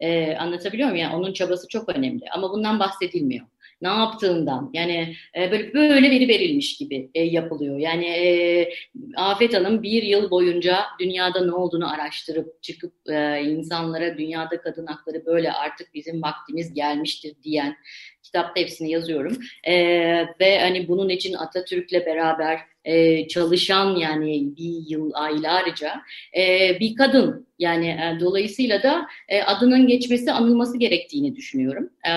E, 0.00 0.36
anlatabiliyor 0.36 0.88
muyum? 0.88 1.02
Yani 1.02 1.16
onun 1.16 1.32
çabası 1.32 1.68
çok 1.68 1.88
önemli 1.88 2.24
ama 2.30 2.52
bundan 2.52 2.80
bahsedilmiyor 2.80 3.46
ne 3.82 3.88
yaptığından 3.88 4.70
yani 4.72 5.16
e, 5.36 5.50
böyle 5.50 5.74
böyle 5.74 6.10
veri 6.10 6.28
verilmiş 6.28 6.76
gibi 6.76 7.10
e, 7.14 7.22
yapılıyor. 7.22 7.78
Yani 7.78 8.06
e, 8.06 8.68
Afet 9.16 9.54
Hanım 9.54 9.82
bir 9.82 10.02
yıl 10.02 10.30
boyunca 10.30 10.84
dünyada 11.00 11.44
ne 11.44 11.52
olduğunu 11.52 11.92
araştırıp 11.92 12.62
çıkıp 12.62 12.92
e, 13.08 13.42
insanlara 13.42 14.18
dünyada 14.18 14.60
kadın 14.60 14.86
hakları 14.86 15.26
böyle 15.26 15.52
artık 15.52 15.94
bizim 15.94 16.22
vaktimiz 16.22 16.74
gelmiştir 16.74 17.34
diyen 17.42 17.76
kitapta 18.22 18.60
hepsini 18.60 18.90
yazıyorum. 18.90 19.38
E, 19.64 19.74
ve 20.40 20.58
hani 20.60 20.88
bunun 20.88 21.08
için 21.08 21.34
Atatürk'le 21.34 22.06
beraber 22.06 22.60
e, 22.86 23.28
çalışan 23.28 23.96
yani 23.96 24.56
bir 24.56 24.90
yıl 24.90 25.10
aylarca 25.14 26.00
e, 26.36 26.76
bir 26.80 26.94
kadın. 26.94 27.46
Yani 27.58 27.86
e, 27.86 28.20
dolayısıyla 28.20 28.82
da 28.82 29.06
e, 29.28 29.42
adının 29.42 29.86
geçmesi 29.86 30.32
anılması 30.32 30.78
gerektiğini 30.78 31.36
düşünüyorum. 31.36 31.90
E, 32.04 32.12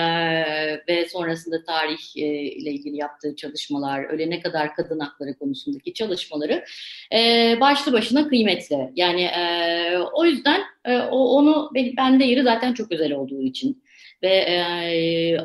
ve 0.88 1.08
sonrasında 1.08 1.64
tarih 1.64 2.16
e, 2.16 2.26
ile 2.42 2.70
ilgili 2.70 2.96
yaptığı 2.96 3.36
çalışmalar 3.36 4.04
ölene 4.04 4.40
kadar 4.40 4.74
kadın 4.74 5.00
hakları 5.00 5.38
konusundaki 5.38 5.94
çalışmaları 5.94 6.64
e, 7.14 7.56
başlı 7.60 7.92
başına 7.92 8.28
kıymetli. 8.28 8.90
Yani 8.96 9.22
e, 9.22 9.98
o 10.12 10.24
yüzden 10.24 10.60
e, 10.84 10.96
o, 10.96 11.18
onu 11.18 11.70
bende 11.96 12.24
yeri 12.24 12.42
zaten 12.42 12.74
çok 12.74 12.92
özel 12.92 13.12
olduğu 13.12 13.42
için. 13.42 13.82
Ve 14.22 14.28
e, 14.28 14.54
e, 14.54 15.38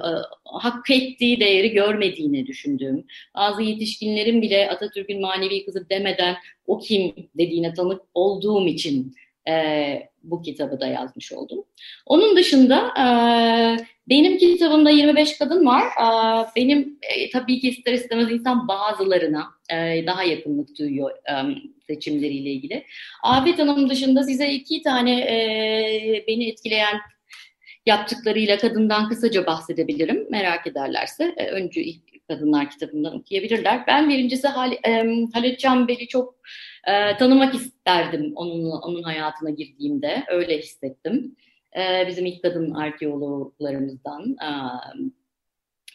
hak 0.59 0.89
ettiği 0.91 1.39
değeri 1.39 1.71
görmediğini 1.71 2.47
düşündüğüm, 2.47 3.05
bazı 3.35 3.61
yetişkinlerin 3.61 4.41
bile 4.41 4.69
Atatürk'ün 4.69 5.21
manevi 5.21 5.65
kızı 5.65 5.89
demeden 5.89 6.35
o 6.67 6.79
kim 6.79 7.13
dediğine 7.37 7.73
tanık 7.73 8.01
olduğum 8.13 8.67
için 8.67 9.15
e, 9.47 10.09
bu 10.23 10.41
kitabı 10.41 10.79
da 10.79 10.87
yazmış 10.87 11.33
oldum. 11.33 11.65
Onun 12.05 12.35
dışında 12.35 12.93
e, 12.99 13.05
benim 14.09 14.37
kitabımda 14.37 14.89
25 14.89 15.37
kadın 15.37 15.65
var. 15.65 15.83
E, 15.83 16.07
benim 16.55 16.99
e, 17.01 17.29
tabii 17.29 17.59
ki 17.59 17.69
ister 17.69 17.93
istemez 17.93 18.31
insan 18.31 18.67
bazılarına 18.67 19.43
e, 19.69 20.05
daha 20.07 20.23
yakınlık 20.23 20.79
duyuyor 20.79 21.11
e, 21.11 21.33
seçimleriyle 21.87 22.49
ilgili. 22.49 22.85
Afet 23.23 23.59
Hanım 23.59 23.89
dışında 23.89 24.23
size 24.23 24.51
iki 24.51 24.81
tane 24.81 25.19
e, 25.19 26.25
beni 26.27 26.49
etkileyen 26.49 26.97
yaptıklarıyla 27.85 28.57
kadından 28.57 29.09
kısaca 29.09 29.45
bahsedebilirim. 29.45 30.27
Merak 30.29 30.67
ederlerse 30.67 31.33
e, 31.37 31.47
öncü 31.47 31.83
kadınlar 32.27 32.69
kitabından 32.69 33.15
okuyabilirler. 33.15 33.87
Ben 33.87 34.09
birincisi 34.09 34.47
Hal 34.47 34.71
e, 34.71 35.05
Halit 35.33 35.59
Canbel'i 35.59 36.07
çok 36.07 36.35
e, 36.87 37.17
tanımak 37.17 37.55
isterdim 37.55 38.31
onunla, 38.35 38.75
onun 38.75 39.03
hayatına 39.03 39.49
girdiğimde. 39.49 40.23
Öyle 40.27 40.57
hissettim. 40.57 41.35
E, 41.77 42.07
bizim 42.07 42.25
ilk 42.25 42.43
kadın 42.43 42.71
arkeologlarımızdan. 42.71 44.37
E, 44.41 44.49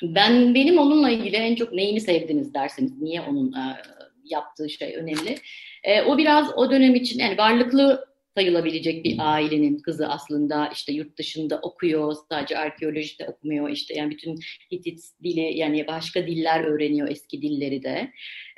ben 0.03 0.55
benim 0.55 0.79
onunla 0.79 1.11
ilgili 1.11 1.37
en 1.37 1.55
çok 1.55 1.73
neyini 1.73 2.01
sevdiniz 2.01 2.55
derseniz, 2.55 3.03
niye 3.03 3.21
onun 3.21 3.53
e, 3.53 3.77
yaptığı 4.25 4.71
şey 4.71 4.97
önemli. 4.97 5.37
E, 5.85 6.03
o 6.03 6.19
biraz 6.19 6.59
o 6.59 6.71
dönem 6.71 6.95
için 6.95 7.19
yani 7.19 7.39
varlıklı 7.39 8.10
sayılabilecek 8.41 9.05
bir 9.05 9.17
ailenin 9.19 9.79
kızı 9.79 10.09
aslında 10.09 10.71
işte 10.73 10.93
yurt 10.93 11.19
dışında 11.19 11.59
okuyor, 11.63 12.15
sadece 12.29 12.59
arkeolojide 12.59 13.27
okumuyor 13.27 13.69
işte 13.69 13.95
yani 13.95 14.11
bütün 14.11 14.39
Hitit 14.73 15.01
dili 15.23 15.59
yani 15.59 15.87
başka 15.87 16.27
diller 16.27 16.65
öğreniyor 16.65 17.09
eski 17.09 17.43
dilleri 17.43 17.83
de. 17.83 18.11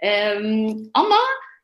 Ee, 0.02 0.34
ama 0.94 1.16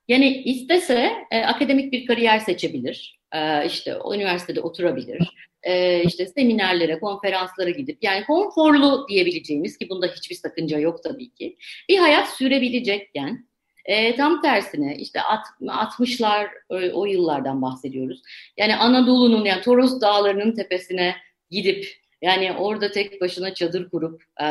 yani 0.08 0.42
istese 0.42 1.12
e, 1.30 1.40
akademik 1.40 1.92
bir 1.92 2.06
kariyer 2.06 2.38
seçebilir. 2.38 3.18
E, 3.34 3.66
işte 3.66 3.96
üniversitede 4.14 4.60
oturabilir. 4.60 5.18
E, 5.62 6.02
işte 6.04 6.26
seminerlere, 6.26 6.98
konferanslara 6.98 7.70
gidip 7.70 7.98
yani 8.02 8.24
konforlu 8.24 9.06
diyebileceğimiz 9.08 9.78
ki 9.78 9.88
bunda 9.90 10.06
hiçbir 10.06 10.34
sakınca 10.34 10.78
yok 10.78 11.02
tabii 11.02 11.30
ki. 11.30 11.56
Bir 11.88 11.98
hayat 11.98 12.28
sürebilecekken 12.28 13.48
e, 13.84 14.16
tam 14.16 14.42
tersine 14.42 14.96
işte 14.96 15.20
60'lar 15.60 16.48
o, 16.68 17.00
o 17.00 17.06
yıllardan 17.06 17.62
bahsediyoruz. 17.62 18.22
Yani 18.56 18.76
Anadolu'nun 18.76 19.44
yani 19.44 19.62
Toros 19.62 20.00
Dağları'nın 20.00 20.52
tepesine 20.52 21.16
gidip 21.50 21.86
yani 22.22 22.52
orada 22.52 22.90
tek 22.90 23.20
başına 23.20 23.54
çadır 23.54 23.90
kurup 23.90 24.22
e, 24.40 24.44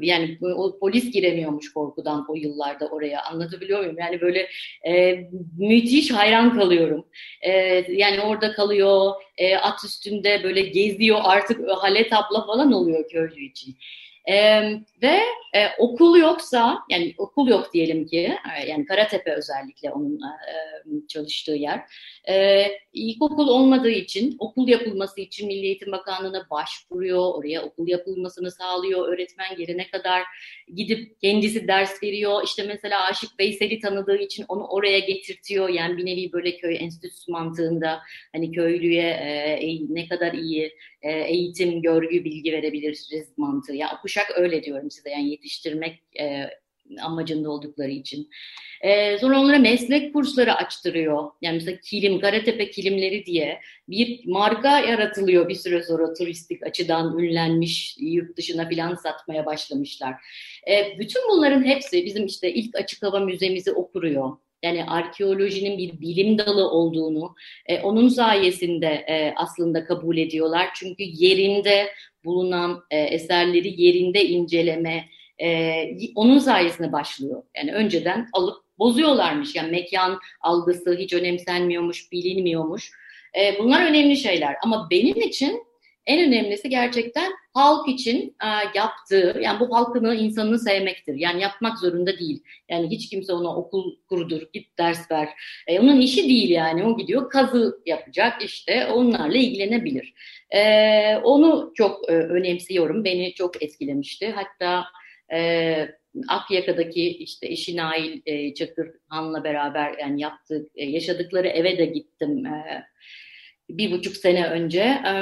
yani 0.00 0.38
o 0.42 0.78
polis 0.78 1.10
giremiyormuş 1.10 1.72
korkudan 1.72 2.24
o 2.28 2.34
yıllarda 2.34 2.86
oraya 2.86 3.22
anlatabiliyor 3.22 3.80
muyum? 3.80 3.96
Yani 3.98 4.20
böyle 4.20 4.48
e, 4.86 5.16
müthiş 5.58 6.10
hayran 6.10 6.54
kalıyorum. 6.58 7.06
E, 7.42 7.52
yani 7.92 8.20
orada 8.20 8.52
kalıyor 8.52 9.12
e, 9.38 9.56
at 9.56 9.84
üstünde 9.84 10.40
böyle 10.44 10.60
geziyor 10.60 11.18
artık 11.22 11.68
Halet 11.68 12.12
abla 12.12 12.46
falan 12.46 12.72
oluyor 12.72 13.08
köylü 13.08 13.44
için. 13.44 13.76
E, 14.30 14.62
ve 15.02 15.20
e, 15.54 15.68
okul 15.78 16.18
yoksa, 16.18 16.78
yani 16.90 17.14
okul 17.18 17.48
yok 17.48 17.74
diyelim 17.74 18.06
ki, 18.06 18.36
yani 18.68 18.84
Karatepe 18.84 19.34
özellikle 19.34 19.90
onun 19.92 20.14
e, 20.14 21.06
çalıştığı 21.08 21.54
yer. 21.54 21.80
E, 22.28 22.66
ilkokul 22.92 23.48
olmadığı 23.48 23.90
için, 23.90 24.36
okul 24.38 24.68
yapılması 24.68 25.20
için 25.20 25.46
Milli 25.46 25.66
Eğitim 25.66 25.92
Bakanlığı'na 25.92 26.46
başvuruyor, 26.50 27.34
oraya 27.34 27.62
okul 27.62 27.88
yapılmasını 27.88 28.50
sağlıyor, 28.50 29.08
öğretmen 29.08 29.56
gelene 29.56 29.90
kadar 29.90 30.22
gidip 30.74 31.20
kendisi 31.20 31.68
ders 31.68 32.02
veriyor. 32.02 32.42
İşte 32.44 32.62
mesela 32.62 33.04
Aşık 33.04 33.40
Veysel'i 33.40 33.80
tanıdığı 33.80 34.18
için 34.18 34.44
onu 34.48 34.66
oraya 34.66 34.98
getirtiyor. 34.98 35.68
Yani 35.68 35.96
bir 35.96 36.06
nevi 36.06 36.32
böyle 36.32 36.56
köy 36.56 36.76
enstitüsü 36.76 37.32
mantığında 37.32 38.00
hani 38.32 38.52
köylüye 38.52 39.10
e, 39.10 39.78
ne 39.88 40.08
kadar 40.08 40.32
iyi 40.32 40.72
e, 41.02 41.12
eğitim, 41.12 41.82
görgü, 41.82 42.24
bilgi 42.24 42.52
verebiliriz 42.52 43.10
mantığı. 43.36 43.74
Ya 43.74 43.86
yani 43.86 43.98
kuşak 44.20 44.38
öyle 44.38 44.62
diyorum 44.62 44.90
size 44.90 45.10
yani 45.10 45.30
yetiştirmek 45.30 46.02
e, 46.20 46.50
amacında 47.02 47.50
oldukları 47.50 47.90
için. 47.90 48.30
E, 48.80 49.18
sonra 49.18 49.40
onlara 49.40 49.58
meslek 49.58 50.12
kursları 50.14 50.54
açtırıyor. 50.54 51.30
Yani 51.42 51.54
mesela 51.54 51.78
kilim, 51.84 52.20
Karatepe 52.20 52.70
kilimleri 52.70 53.26
diye 53.26 53.60
bir 53.88 54.26
marka 54.26 54.80
yaratılıyor 54.80 55.48
bir 55.48 55.54
süre 55.54 55.82
sonra 55.82 56.14
turistik 56.14 56.62
açıdan 56.62 57.18
ünlenmiş, 57.18 57.96
yurt 58.00 58.36
dışına 58.36 58.68
filan 58.68 58.94
satmaya 58.94 59.46
başlamışlar. 59.46 60.14
E, 60.68 60.98
bütün 60.98 61.22
bunların 61.30 61.64
hepsi 61.64 62.04
bizim 62.04 62.26
işte 62.26 62.54
ilk 62.54 62.76
açık 62.76 63.02
hava 63.02 63.20
müzemizi 63.20 63.72
okuruyor 63.72 64.36
yani 64.62 64.84
arkeolojinin 64.84 65.78
bir 65.78 66.00
bilim 66.00 66.38
dalı 66.38 66.70
olduğunu 66.70 67.34
e, 67.66 67.80
onun 67.80 68.08
sayesinde 68.08 68.86
e, 68.86 69.34
aslında 69.36 69.84
kabul 69.84 70.16
ediyorlar. 70.16 70.68
Çünkü 70.74 71.02
yerinde 71.02 71.88
bulunan 72.24 72.82
e, 72.90 72.98
eserleri 72.98 73.82
yerinde 73.82 74.24
inceleme 74.24 75.08
e, 75.42 75.84
onun 76.14 76.38
sayesinde 76.38 76.92
başlıyor. 76.92 77.42
Yani 77.56 77.72
önceden 77.72 78.28
alıp 78.32 78.56
bozuyorlarmış. 78.78 79.54
Yani 79.54 79.70
mekan 79.70 80.18
algısı 80.40 80.96
hiç 80.98 81.12
önemsenmiyormuş, 81.12 82.12
bilinmiyormuş. 82.12 82.90
E, 83.40 83.58
bunlar 83.58 83.90
önemli 83.90 84.16
şeyler. 84.16 84.56
Ama 84.62 84.88
benim 84.90 85.20
için 85.20 85.62
en 86.06 86.28
önemlisi 86.28 86.68
gerçekten 86.68 87.32
halk 87.54 87.88
için 87.88 88.36
e, 88.42 88.48
yaptığı, 88.78 89.40
yani 89.42 89.60
bu 89.60 89.76
halkını, 89.76 90.14
insanını 90.14 90.58
sevmektir. 90.58 91.14
Yani 91.14 91.42
yapmak 91.42 91.78
zorunda 91.78 92.18
değil. 92.18 92.42
Yani 92.68 92.90
hiç 92.90 93.08
kimse 93.08 93.32
ona 93.32 93.56
okul 93.56 93.96
kurudur, 94.08 94.42
git 94.52 94.78
ders 94.78 95.10
ver. 95.10 95.28
E, 95.66 95.80
onun 95.80 96.00
işi 96.00 96.28
değil 96.28 96.50
yani. 96.50 96.84
O 96.84 96.96
gidiyor 96.96 97.30
kazı 97.30 97.80
yapacak 97.86 98.44
işte 98.44 98.86
onlarla 98.86 99.36
ilgilenebilir. 99.36 100.14
E, 100.50 101.16
onu 101.16 101.72
çok 101.74 102.10
e, 102.10 102.12
önemsiyorum. 102.12 103.04
Beni 103.04 103.34
çok 103.34 103.62
etkilemişti. 103.62 104.34
Hatta 104.36 104.84
e, 105.32 106.00
Akyaka'daki 106.28 107.08
işte 107.08 107.46
eşi 107.46 107.76
Nail 107.76 108.20
e, 108.26 108.54
Çakırhan'la 108.54 109.44
beraber 109.44 109.98
yani 109.98 110.22
yaptığı, 110.22 110.68
e, 110.74 110.84
yaşadıkları 110.84 111.48
eve 111.48 111.78
de 111.78 111.84
gittim. 111.84 112.46
E, 112.46 112.84
bir 113.78 113.92
buçuk 113.92 114.16
sene 114.16 114.46
önce. 114.46 114.80
E, 114.80 115.12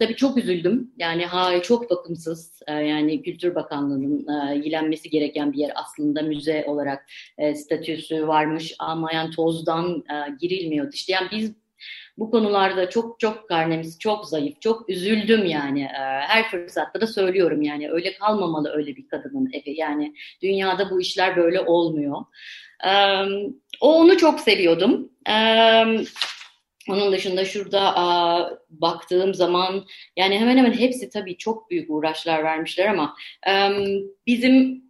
tabii 0.00 0.16
çok 0.16 0.36
üzüldüm. 0.36 0.92
Yani 0.98 1.26
ha 1.26 1.62
çok 1.62 1.90
bakımsız. 1.90 2.60
E, 2.66 2.72
yani 2.72 3.22
Kültür 3.22 3.54
Bakanlığı'nın 3.54 4.26
e, 4.28 4.56
ilgilenmesi 4.56 5.10
gereken 5.10 5.52
bir 5.52 5.58
yer 5.58 5.72
aslında 5.74 6.22
müze 6.22 6.64
olarak 6.66 7.06
e, 7.38 7.54
statüsü 7.54 8.28
varmış 8.28 8.74
ama 8.78 9.12
yani 9.12 9.30
tozdan 9.30 10.04
e, 10.10 10.36
girilmiyor. 10.40 10.92
İşte 10.92 11.12
yani 11.12 11.28
biz 11.32 11.52
bu 12.18 12.30
konularda 12.30 12.90
çok 12.90 13.20
çok 13.20 13.48
karnemiz 13.48 13.98
çok 13.98 14.28
zayıf. 14.28 14.60
Çok 14.60 14.90
üzüldüm 14.90 15.44
yani. 15.44 15.82
E, 15.82 16.02
her 16.20 16.50
fırsatta 16.50 17.00
da 17.00 17.06
söylüyorum 17.06 17.62
yani 17.62 17.90
öyle 17.90 18.14
kalmamalı 18.14 18.72
öyle 18.74 18.96
bir 18.96 19.08
kadının 19.08 19.50
evi. 19.52 19.80
Yani 19.80 20.14
dünyada 20.42 20.90
bu 20.90 21.00
işler 21.00 21.36
böyle 21.36 21.60
olmuyor. 21.60 22.24
O 23.80 23.94
onu 23.94 24.16
çok 24.16 24.40
seviyordum. 24.40 25.10
Onun 26.88 27.12
dışında 27.12 27.44
şurada 27.44 27.96
a, 27.96 28.50
baktığım 28.70 29.34
zaman 29.34 29.84
yani 30.16 30.38
hemen 30.38 30.56
hemen 30.56 30.72
hepsi 30.72 31.10
tabii 31.10 31.36
çok 31.36 31.70
büyük 31.70 31.90
uğraşlar 31.90 32.44
vermişler 32.44 32.86
ama 32.86 33.14
e, 33.48 33.52
bizim 34.26 34.84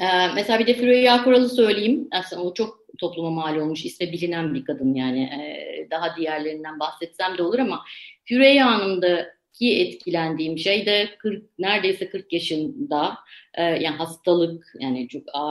e, 0.00 0.06
mesela 0.34 0.58
bir 0.58 0.66
de 0.66 0.74
Füreyya 0.74 1.24
Kural'ı 1.24 1.48
söyleyeyim. 1.48 2.08
Aslında 2.12 2.42
o 2.42 2.54
çok 2.54 2.78
topluma 2.98 3.30
mal 3.30 3.56
olmuş, 3.56 3.84
ismi 3.84 4.12
bilinen 4.12 4.54
bir 4.54 4.64
kadın 4.64 4.94
yani. 4.94 5.22
E, 5.22 5.90
daha 5.90 6.16
diğerlerinden 6.16 6.80
bahsetsem 6.80 7.38
de 7.38 7.42
olur 7.42 7.58
ama 7.58 7.84
Füreyya 8.24 8.66
Hanım 8.66 9.02
da 9.02 9.35
ki 9.58 9.80
etkilendiğim 9.80 10.58
şey 10.58 10.86
de 10.86 11.08
40 11.18 11.58
neredeyse 11.58 12.10
40 12.10 12.32
yaşında 12.32 13.18
e, 13.54 13.62
yani 13.62 13.96
hastalık 13.96 14.72
yani 14.80 15.08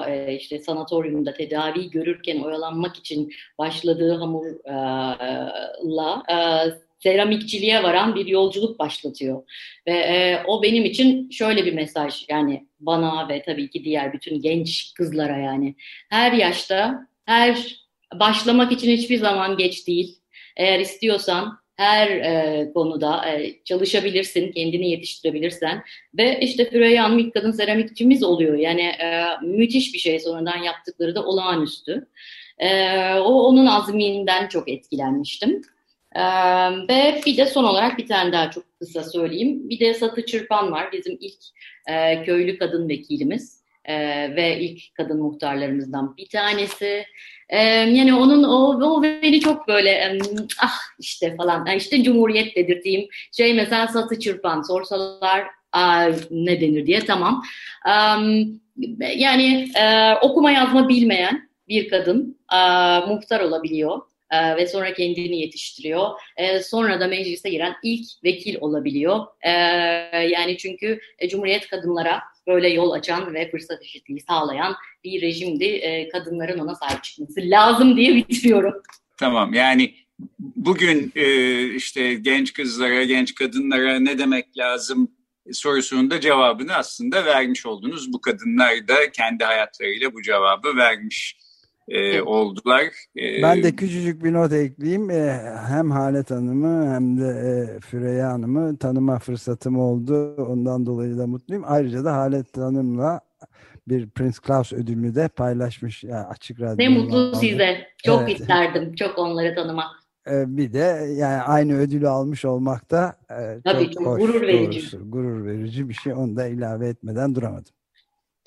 e, 0.07 0.35
işte 0.35 0.59
sanatoryumda 0.59 1.33
tedavi 1.33 1.89
görürken 1.89 2.39
oyalanmak 2.39 2.95
için 2.95 3.33
başladığı 3.59 4.13
hamurla 4.13 5.13
e, 6.29 6.35
seramikçiliğe 6.99 7.83
varan 7.83 8.15
bir 8.15 8.25
yolculuk 8.25 8.79
başlatıyor. 8.79 9.43
Ve 9.87 9.91
e, 9.91 10.43
o 10.47 10.63
benim 10.63 10.85
için 10.85 11.29
şöyle 11.29 11.65
bir 11.65 11.73
mesaj 11.73 12.25
yani 12.29 12.67
bana 12.79 13.29
ve 13.29 13.41
tabii 13.41 13.69
ki 13.69 13.83
diğer 13.83 14.13
bütün 14.13 14.41
genç 14.41 14.93
kızlara 14.93 15.37
yani 15.37 15.75
her 16.09 16.31
yaşta 16.31 17.07
her 17.25 17.85
başlamak 18.13 18.71
için 18.71 18.91
hiçbir 18.91 19.17
zaman 19.17 19.57
geç 19.57 19.87
değil. 19.87 20.19
Eğer 20.57 20.79
istiyorsan 20.79 21.59
her 21.77 22.07
e, 22.07 22.71
konuda 22.73 23.29
e, 23.29 23.63
çalışabilirsin, 23.63 24.51
kendini 24.51 24.89
yetiştirebilirsen 24.89 25.83
ve 26.17 26.39
işte 26.39 26.69
Füreyya 26.69 27.03
Hanım 27.03 27.19
ilk 27.19 27.33
kadın 27.33 27.51
seramikçimiz 27.51 28.23
oluyor. 28.23 28.57
Yani 28.57 28.81
e, 28.81 29.25
müthiş 29.41 29.93
bir 29.93 29.99
şey 29.99 30.19
sonradan 30.19 30.57
yaptıkları 30.57 31.15
da 31.15 31.25
olağanüstü. 31.25 32.07
E, 32.59 32.69
o 33.13 33.43
onun 33.43 33.65
azminden 33.65 34.47
çok 34.47 34.69
etkilenmiştim. 34.69 35.61
Ee, 36.15 36.21
ve 36.89 37.21
bir 37.25 37.37
de 37.37 37.45
son 37.45 37.63
olarak 37.63 37.97
bir 37.97 38.07
tane 38.07 38.31
daha 38.31 38.51
çok 38.51 38.63
kısa 38.79 39.03
söyleyeyim. 39.03 39.69
Bir 39.69 39.79
de 39.79 39.93
Satı 39.93 40.25
Çırpan 40.25 40.71
var. 40.71 40.91
Bizim 40.91 41.17
ilk 41.21 41.39
e, 41.87 42.23
köylü 42.23 42.57
kadın 42.57 42.89
vekilimiz 42.89 43.64
e, 43.87 43.95
ve 44.35 44.59
ilk 44.59 44.95
kadın 44.95 45.21
muhtarlarımızdan 45.21 46.17
bir 46.17 46.29
tanesi. 46.29 47.05
E, 47.49 47.59
yani 47.69 48.13
onun 48.13 48.43
o, 48.43 48.93
o 48.95 49.03
beni 49.03 49.39
çok 49.39 49.67
böyle 49.67 49.89
e, 49.89 50.17
ah 50.61 50.79
işte 50.99 51.35
falan 51.35 51.65
yani 51.65 51.77
işte 51.77 52.03
cumhuriyet 52.03 52.55
dedirttiğim 52.55 53.07
şey 53.37 53.53
mesela 53.53 53.87
Satı 53.87 54.19
Çırpan 54.19 54.61
sorsalar 54.61 55.45
ne 56.31 56.61
denir 56.61 56.85
diye 56.85 56.99
tamam. 56.99 57.43
Um, 57.85 58.61
yani 59.15 59.69
e, 59.75 60.13
okuma 60.21 60.51
yazma 60.51 60.89
bilmeyen 60.89 61.49
bir 61.67 61.89
kadın 61.89 62.39
e, 62.53 62.57
muhtar 63.07 63.39
olabiliyor 63.39 64.01
e, 64.31 64.55
ve 64.55 64.67
sonra 64.67 64.93
kendini 64.93 65.39
yetiştiriyor. 65.39 66.09
E, 66.37 66.59
sonra 66.59 66.99
da 66.99 67.07
meclise 67.07 67.49
giren 67.49 67.73
ilk 67.83 68.05
vekil 68.23 68.57
olabiliyor. 68.61 69.25
E, 69.41 69.51
yani 70.27 70.57
çünkü 70.57 70.99
e, 71.19 71.29
Cumhuriyet 71.29 71.67
kadınlara 71.67 72.21
böyle 72.47 72.69
yol 72.69 72.91
açan 72.91 73.33
ve 73.33 73.51
fırsat 73.51 73.81
eşitliği 73.81 74.19
sağlayan 74.19 74.75
bir 75.03 75.21
rejimdi. 75.21 75.65
E, 75.65 76.09
kadınların 76.09 76.59
ona 76.59 76.75
sahip 76.75 77.03
çıkması 77.03 77.41
lazım 77.41 77.97
diye 77.97 78.15
bitiriyorum. 78.15 78.73
Tamam 79.17 79.53
yani 79.53 79.93
bugün 80.39 81.11
e, 81.15 81.63
işte 81.75 82.13
genç 82.13 82.53
kızlara, 82.53 83.03
genç 83.03 83.35
kadınlara 83.35 83.99
ne 83.99 84.17
demek 84.17 84.57
lazım 84.57 85.11
sorusunun 85.51 86.11
da 86.11 86.21
cevabını 86.21 86.73
aslında 86.73 87.25
vermiş 87.25 87.65
oldunuz. 87.65 88.13
Bu 88.13 88.21
kadınlar 88.21 88.87
da 88.87 89.11
kendi 89.11 89.43
hayatlarıyla 89.43 90.13
bu 90.13 90.21
cevabı 90.21 90.77
vermiş 90.77 91.37
e, 91.87 92.21
oldular. 92.21 92.83
E, 93.17 93.41
ben 93.41 93.63
de 93.63 93.75
küçücük 93.75 94.23
bir 94.23 94.33
not 94.33 94.53
ekleyeyim. 94.53 95.09
E, 95.09 95.41
hem 95.67 95.91
Halet 95.91 96.31
Hanım'ı 96.31 96.93
hem 96.93 97.19
de 97.19 97.27
e, 97.27 97.79
Füreya 97.79 98.31
Hanım'ı 98.31 98.77
tanıma 98.77 99.19
fırsatım 99.19 99.79
oldu. 99.79 100.35
Ondan 100.35 100.85
dolayı 100.85 101.17
da 101.17 101.27
mutluyum. 101.27 101.63
Ayrıca 101.67 102.05
da 102.05 102.13
Halet 102.13 102.57
Hanım'la 102.57 103.21
bir 103.87 104.09
Prince 104.09 104.37
Claus 104.47 104.73
ödülünü 104.73 105.15
de 105.15 105.27
paylaşmış 105.27 106.03
yani 106.03 106.25
açık 106.25 106.61
radyo. 106.61 106.75
Ne 106.77 106.89
mutlu 106.89 107.17
aldı. 107.17 107.35
size. 107.35 107.87
Çok 108.05 108.21
evet. 108.21 108.39
isterdim. 108.39 108.95
Çok 108.95 109.19
onları 109.19 109.55
tanımak. 109.55 109.89
E, 110.31 110.57
bir 110.57 110.73
de 110.73 111.07
yani 111.17 111.41
aynı 111.41 111.77
ödülü 111.77 112.07
almış 112.07 112.45
olmak 112.45 112.91
da 112.91 113.17
e, 113.29 113.61
Tabii, 113.63 113.91
çok, 113.91 114.03
çok 114.03 114.19
gurur 114.19 114.41
verici. 114.41 114.79
Doğrusu, 114.79 115.11
gurur 115.11 115.45
verici 115.45 115.89
bir 115.89 115.93
şey. 115.93 116.13
Onu 116.13 116.35
da 116.35 116.47
ilave 116.47 116.87
etmeden 116.87 117.35
duramadım. 117.35 117.73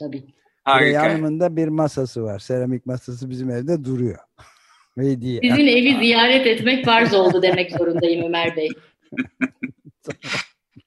Tabii. 0.00 0.24
Harika. 0.68 0.88
yanımında 0.88 1.56
bir 1.56 1.68
masası 1.68 2.22
var. 2.22 2.38
Seramik 2.38 2.86
masası 2.86 3.30
bizim 3.30 3.50
evde 3.50 3.84
duruyor. 3.84 4.18
Hediye. 4.98 5.40
Sizin 5.42 5.66
evi 5.66 5.98
ziyaret 5.98 6.46
etmek 6.46 6.84
farz 6.84 7.14
oldu 7.14 7.42
demek 7.42 7.72
zorundayım 7.72 8.26
Ömer 8.26 8.56
Bey. 8.56 8.68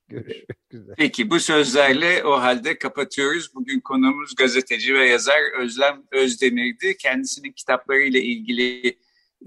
Görüşmek 0.09 0.73
üzere. 0.73 0.95
Peki 0.97 1.29
bu 1.29 1.39
sözlerle 1.39 2.23
o 2.23 2.31
halde 2.31 2.77
kapatıyoruz. 2.77 3.55
Bugün 3.55 3.79
konuğumuz 3.79 4.35
gazeteci 4.35 4.93
ve 4.93 5.07
yazar 5.07 5.61
Özlem 5.61 6.03
Özdemir'di. 6.11 6.97
Kendisinin 6.97 7.51
kitaplarıyla 7.51 8.19
ilgili 8.19 8.87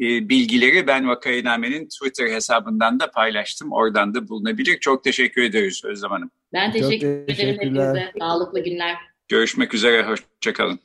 e, 0.01 0.29
bilgileri 0.29 0.87
ben 0.87 1.09
Vakainame'nin 1.09 1.89
Twitter 1.89 2.27
hesabından 2.27 3.01
da 3.01 3.11
paylaştım. 3.11 3.73
Oradan 3.73 4.15
da 4.15 4.29
bulunabilir. 4.29 4.79
Çok 4.81 5.05
teşekkür 5.05 5.43
ederiz 5.43 5.85
Özlem 5.85 6.11
Hanım. 6.11 6.31
Ben 6.53 6.73
teşekkür 6.73 7.07
ederim 7.07 7.57
hepinize. 7.61 8.13
Sağlıklı 8.19 8.65
günler. 8.65 9.14
Görüşmek 9.29 9.75
üzere, 9.75 10.07
hoşçakalın. 10.07 10.81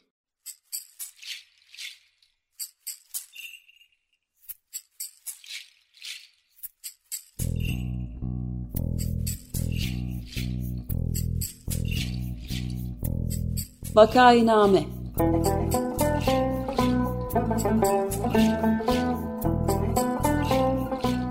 Vakainame 13.96 14.84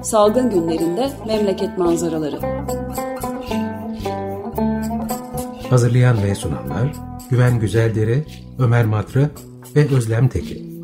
Salgın 0.02 0.50
günlerinde 0.50 1.10
memleket 1.26 1.78
manzaraları 1.78 2.67
Hazırlayan 5.70 6.22
ve 6.22 6.34
sunanlar 6.34 6.92
Güven 7.30 7.60
Güzeldere, 7.60 8.24
Ömer 8.58 8.84
Matra 8.84 9.30
ve 9.76 9.88
Özlem 9.94 10.28
Tekin. 10.28 10.77